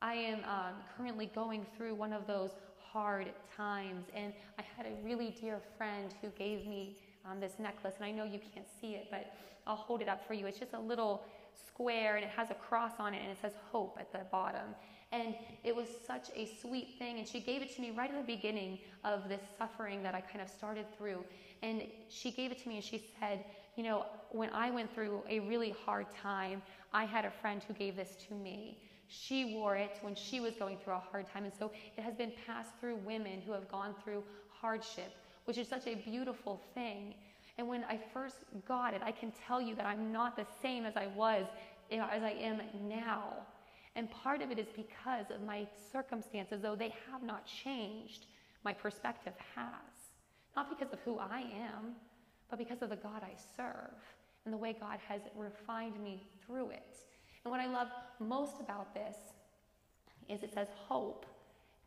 I 0.00 0.14
am 0.14 0.38
um, 0.44 0.74
currently 0.96 1.30
going 1.34 1.66
through 1.76 1.94
one 1.94 2.12
of 2.12 2.26
those 2.26 2.50
hard 2.92 3.30
times, 3.56 4.06
and 4.14 4.32
I 4.58 4.62
had 4.76 4.86
a 4.86 5.04
really 5.04 5.36
dear 5.40 5.60
friend 5.76 6.14
who 6.22 6.28
gave 6.30 6.66
me 6.66 6.96
um, 7.28 7.40
this 7.40 7.54
necklace, 7.58 7.94
and 7.96 8.04
I 8.04 8.12
know 8.12 8.24
you 8.24 8.38
can't 8.54 8.66
see 8.80 8.92
it, 8.92 9.08
but 9.10 9.34
I'll 9.66 9.76
hold 9.76 10.00
it 10.00 10.08
up 10.08 10.26
for 10.26 10.34
you. 10.34 10.46
It's 10.46 10.58
just 10.58 10.72
a 10.74 10.80
little 10.80 11.24
square, 11.66 12.16
and 12.16 12.24
it 12.24 12.30
has 12.30 12.50
a 12.50 12.54
cross 12.54 12.92
on 12.98 13.12
it, 13.12 13.20
and 13.22 13.30
it 13.30 13.38
says 13.40 13.52
hope 13.72 13.96
at 13.98 14.12
the 14.12 14.20
bottom. 14.30 14.74
And 15.10 15.34
it 15.64 15.74
was 15.74 15.88
such 16.06 16.28
a 16.36 16.48
sweet 16.60 16.96
thing. 16.98 17.18
And 17.18 17.26
she 17.26 17.40
gave 17.40 17.62
it 17.62 17.74
to 17.76 17.80
me 17.80 17.90
right 17.90 18.10
at 18.10 18.16
the 18.26 18.36
beginning 18.36 18.78
of 19.04 19.28
this 19.28 19.40
suffering 19.56 20.02
that 20.02 20.14
I 20.14 20.20
kind 20.20 20.42
of 20.42 20.48
started 20.48 20.86
through. 20.96 21.24
And 21.62 21.82
she 22.08 22.30
gave 22.30 22.52
it 22.52 22.62
to 22.62 22.68
me 22.68 22.76
and 22.76 22.84
she 22.84 23.02
said, 23.18 23.44
You 23.76 23.84
know, 23.84 24.06
when 24.30 24.50
I 24.50 24.70
went 24.70 24.94
through 24.94 25.22
a 25.28 25.40
really 25.40 25.74
hard 25.84 26.06
time, 26.22 26.62
I 26.92 27.04
had 27.04 27.24
a 27.24 27.30
friend 27.30 27.62
who 27.66 27.74
gave 27.74 27.96
this 27.96 28.16
to 28.28 28.34
me. 28.34 28.78
She 29.08 29.54
wore 29.54 29.76
it 29.76 29.98
when 30.02 30.14
she 30.14 30.40
was 30.40 30.54
going 30.54 30.76
through 30.76 30.94
a 30.94 31.02
hard 31.10 31.26
time. 31.32 31.44
And 31.44 31.52
so 31.58 31.72
it 31.96 32.02
has 32.02 32.14
been 32.14 32.32
passed 32.46 32.70
through 32.78 32.96
women 32.96 33.40
who 33.44 33.52
have 33.52 33.68
gone 33.70 33.94
through 34.04 34.22
hardship, 34.50 35.14
which 35.46 35.56
is 35.56 35.66
such 35.66 35.86
a 35.86 35.94
beautiful 35.94 36.60
thing. 36.74 37.14
And 37.56 37.66
when 37.66 37.84
I 37.84 37.98
first 38.12 38.36
got 38.66 38.92
it, 38.92 39.00
I 39.02 39.10
can 39.10 39.32
tell 39.46 39.60
you 39.60 39.74
that 39.76 39.86
I'm 39.86 40.12
not 40.12 40.36
the 40.36 40.46
same 40.62 40.84
as 40.84 40.96
I 40.96 41.06
was, 41.08 41.46
eh, 41.90 41.96
as 41.96 42.22
I 42.22 42.30
am 42.30 42.60
now. 42.86 43.32
And 43.98 44.08
part 44.12 44.42
of 44.42 44.52
it 44.52 44.60
is 44.60 44.68
because 44.76 45.32
of 45.34 45.42
my 45.42 45.66
circumstances, 45.90 46.62
though 46.62 46.76
they 46.76 46.94
have 47.10 47.24
not 47.24 47.44
changed, 47.44 48.26
my 48.62 48.72
perspective 48.72 49.32
has. 49.56 50.12
Not 50.54 50.70
because 50.70 50.92
of 50.92 51.00
who 51.00 51.18
I 51.18 51.40
am, 51.40 51.96
but 52.48 52.60
because 52.60 52.80
of 52.80 52.90
the 52.90 52.96
God 52.96 53.24
I 53.24 53.32
serve 53.56 53.98
and 54.44 54.54
the 54.54 54.56
way 54.56 54.76
God 54.80 55.00
has 55.08 55.22
refined 55.36 56.00
me 56.00 56.22
through 56.46 56.70
it. 56.70 56.96
And 57.44 57.50
what 57.50 57.58
I 57.58 57.66
love 57.66 57.88
most 58.20 58.60
about 58.60 58.94
this 58.94 59.16
is 60.28 60.44
it 60.44 60.54
says 60.54 60.68
hope, 60.86 61.26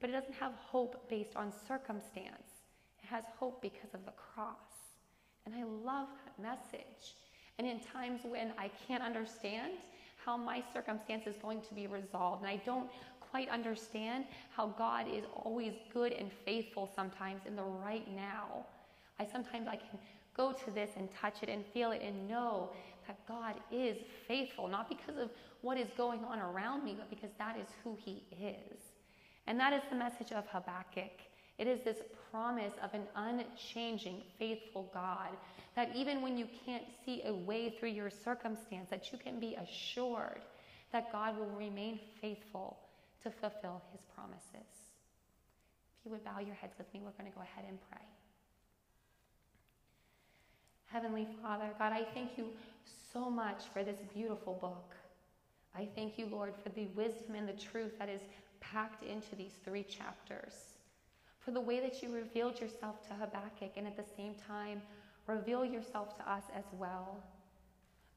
but 0.02 0.10
it 0.10 0.13
doesn't 0.13 0.36
have 0.36 0.52
hope 0.56 1.10
based 1.10 1.38
on 1.38 1.54
circumstance. 1.65 2.65
It 3.02 3.08
has 3.08 3.24
hope 3.39 3.62
because 3.62 3.93
of 3.93 4.04
the 4.04 4.12
cross. 4.12 4.97
And 5.45 5.56
I 5.56 5.63
love 5.63 6.10
that 6.26 6.43
message. 6.43 7.15
And 7.58 7.65
in 7.65 7.80
times 7.80 8.19
when 8.26 8.52
I 8.60 8.69
can't 8.86 9.02
understand, 9.02 9.71
how 10.23 10.38
my 10.38 10.63
circumstance 10.73 11.27
is 11.27 11.36
going 11.41 11.62
to 11.62 11.73
be 11.73 11.88
resolved. 11.88 12.43
And 12.43 12.49
I 12.49 12.62
don't 12.65 12.89
quite 13.19 13.49
understand 13.49 14.25
how 14.55 14.67
God 14.67 15.05
is 15.12 15.23
always 15.36 15.73
good 15.93 16.12
and 16.13 16.29
faithful 16.45 16.89
sometimes 16.95 17.41
in 17.47 17.55
the 17.55 17.63
right 17.63 18.07
now. 18.15 18.65
I 19.19 19.25
sometimes 19.25 19.67
I 19.67 19.77
can 19.77 19.99
go 20.36 20.51
to 20.51 20.71
this 20.71 20.91
and 20.97 21.10
touch 21.19 21.41
it 21.41 21.49
and 21.49 21.65
feel 21.73 21.91
it 21.91 22.01
and 22.01 22.27
know 22.27 22.69
that 23.07 23.17
God 23.27 23.55
is 23.71 23.97
faithful, 24.27 24.67
not 24.67 24.89
because 24.89 25.17
of 25.17 25.29
what 25.62 25.77
is 25.77 25.88
going 25.97 26.23
on 26.23 26.39
around 26.39 26.84
me, 26.84 26.95
but 26.97 27.10
because 27.10 27.31
that 27.38 27.57
is 27.57 27.67
who 27.84 27.97
He 28.03 28.23
is. 28.39 28.79
And 29.47 29.60
that 29.60 29.73
is 29.73 29.81
the 29.89 29.95
message 29.95 30.31
of 30.31 30.45
Habakkuk. 30.47 31.12
It 31.57 31.67
is 31.67 31.84
this 31.84 31.97
promise 32.31 32.73
of 32.83 32.93
an 32.93 33.04
unchanging, 33.15 34.23
faithful 34.39 34.89
God 34.93 35.29
that 35.76 35.96
even 35.96 36.22
when 36.22 36.38
you 36.38 36.48
can't 36.65 36.84
see 37.06 37.22
a 37.26 37.34
way 37.34 37.69
through 37.69 37.90
your 37.90 38.10
circumstance, 38.10 38.90
that 38.90 39.12
you 39.12 39.17
can 39.17 39.40
be 39.40 39.56
assured 39.56 40.42
that 40.92 41.12
God 41.12 41.38
will 41.38 41.52
remain 41.58 42.00
faithful 42.19 42.78
to 43.24 43.32
fulfill 43.32 43.82
his 43.92 44.02
promises. 44.13 44.67
If 46.00 46.06
you 46.06 46.12
would 46.12 46.26
bow 46.26 46.40
your 46.40 46.56
heads 46.56 46.74
with 46.78 46.94
me, 46.94 47.02
we're 47.04 47.12
going 47.12 47.32
to 47.32 47.36
go 47.36 47.42
ahead 47.42 47.65
and 47.67 47.78
pray. 47.90 48.06
Heavenly 50.88 51.28
Father, 51.42 51.69
God, 51.80 51.94
I 51.94 52.06
thank 52.13 52.38
you 52.38 52.48
so 53.13 53.30
much 53.30 53.63
for 53.72 53.84
this 53.84 54.00
beautiful 54.13 54.56
book. 54.56 54.94
I 55.74 55.88
thank 55.96 56.17
you, 56.17 56.26
Lord, 56.26 56.54
for 56.62 56.69
the 56.69 56.88
wisdom 56.88 57.36
and 57.36 57.48
the 57.48 57.54
truth 57.54 57.98
that 57.98 58.10
is 58.10 58.22
packed 58.60 59.04
into 59.04 59.36
these 59.38 59.54
three 59.63 59.84
chapters, 59.84 60.54
for 61.40 61.52
the 61.52 61.62
way 61.62 61.80
that 61.80 62.04
you 62.04 62.13
revealed 62.13 62.60
yourself 62.60 63.08
to 63.08 63.13
Habakkuk 63.13 63.72
and 63.78 63.88
at 63.88 63.96
the 63.96 64.04
same 64.17 64.36
time 64.48 64.82
reveal 65.28 65.63
yourself 65.65 66.17
to 66.17 66.32
us 66.32 66.44
as 66.56 66.65
well. 66.74 67.24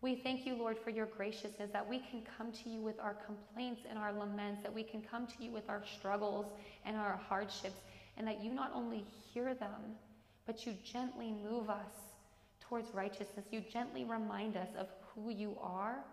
We 0.00 0.16
thank 0.16 0.46
you, 0.46 0.54
Lord, 0.54 0.78
for 0.78 0.90
your 0.90 1.06
graciousness 1.06 1.70
that 1.72 1.88
we 1.88 1.98
can 1.98 2.22
come 2.36 2.52
to 2.52 2.68
you 2.68 2.82
with 2.82 3.00
our 3.00 3.14
complaints 3.14 3.82
and 3.88 3.98
our 3.98 4.12
laments, 4.12 4.62
that 4.62 4.74
we 4.74 4.82
can 4.82 5.00
come 5.00 5.26
to 5.26 5.42
you 5.42 5.50
with 5.50 5.68
our 5.70 5.82
struggles 5.98 6.46
and 6.84 6.96
our 6.96 7.18
hardships, 7.28 7.80
and 8.18 8.26
that 8.28 8.42
you 8.42 8.52
not 8.52 8.70
only 8.74 9.04
hear 9.32 9.54
them, 9.54 9.96
but 10.46 10.66
you 10.66 10.74
gently 10.84 11.32
move 11.32 11.70
us 11.70 12.12
towards 12.60 12.92
righteousness. 12.92 13.46
You 13.50 13.62
gently 13.72 14.04
remind 14.04 14.56
us 14.56 14.68
of 14.78 14.88
who 15.14 15.30
you 15.30 15.56
are, 15.60 16.04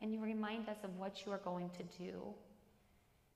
and 0.00 0.12
you 0.12 0.22
remind 0.22 0.68
us 0.70 0.78
of 0.82 0.96
what 0.96 1.26
you 1.26 1.32
are 1.32 1.38
going 1.38 1.70
to 1.70 1.82
do. 1.98 2.22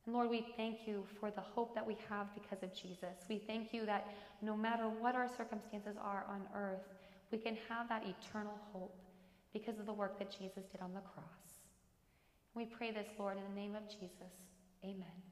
And 0.07 0.15
Lord, 0.15 0.31
we 0.31 0.47
thank 0.57 0.87
you 0.87 1.05
for 1.21 1.31
the 1.31 1.43
hope 1.43 1.75
that 1.75 1.87
we 1.87 1.99
have 2.09 2.29
because 2.35 2.63
of 2.63 2.75
Jesus. 2.75 3.27
We 3.29 3.39
thank 3.47 3.75
you 3.75 3.85
that 3.85 4.07
no 4.41 4.57
matter 4.57 4.89
what 4.89 5.15
our 5.15 5.29
circumstances 5.37 5.97
are 6.03 6.25
on 6.31 6.47
earth, 6.55 6.81
we 7.31 7.39
can 7.39 7.57
have 7.69 7.89
that 7.89 8.03
eternal 8.05 8.61
hope 8.73 8.97
because 9.53 9.79
of 9.79 9.87
the 9.87 9.93
work 9.93 10.19
that 10.19 10.31
Jesus 10.31 10.65
did 10.71 10.81
on 10.81 10.95
the 10.95 11.01
cross. 11.01 11.25
We 12.55 12.65
pray 12.65 12.91
this, 12.91 13.09
Lord, 13.19 13.37
in 13.39 13.45
the 13.45 13.61
name 13.61 13.75
of 13.75 13.83
Jesus. 13.89 14.33
Amen. 14.85 15.28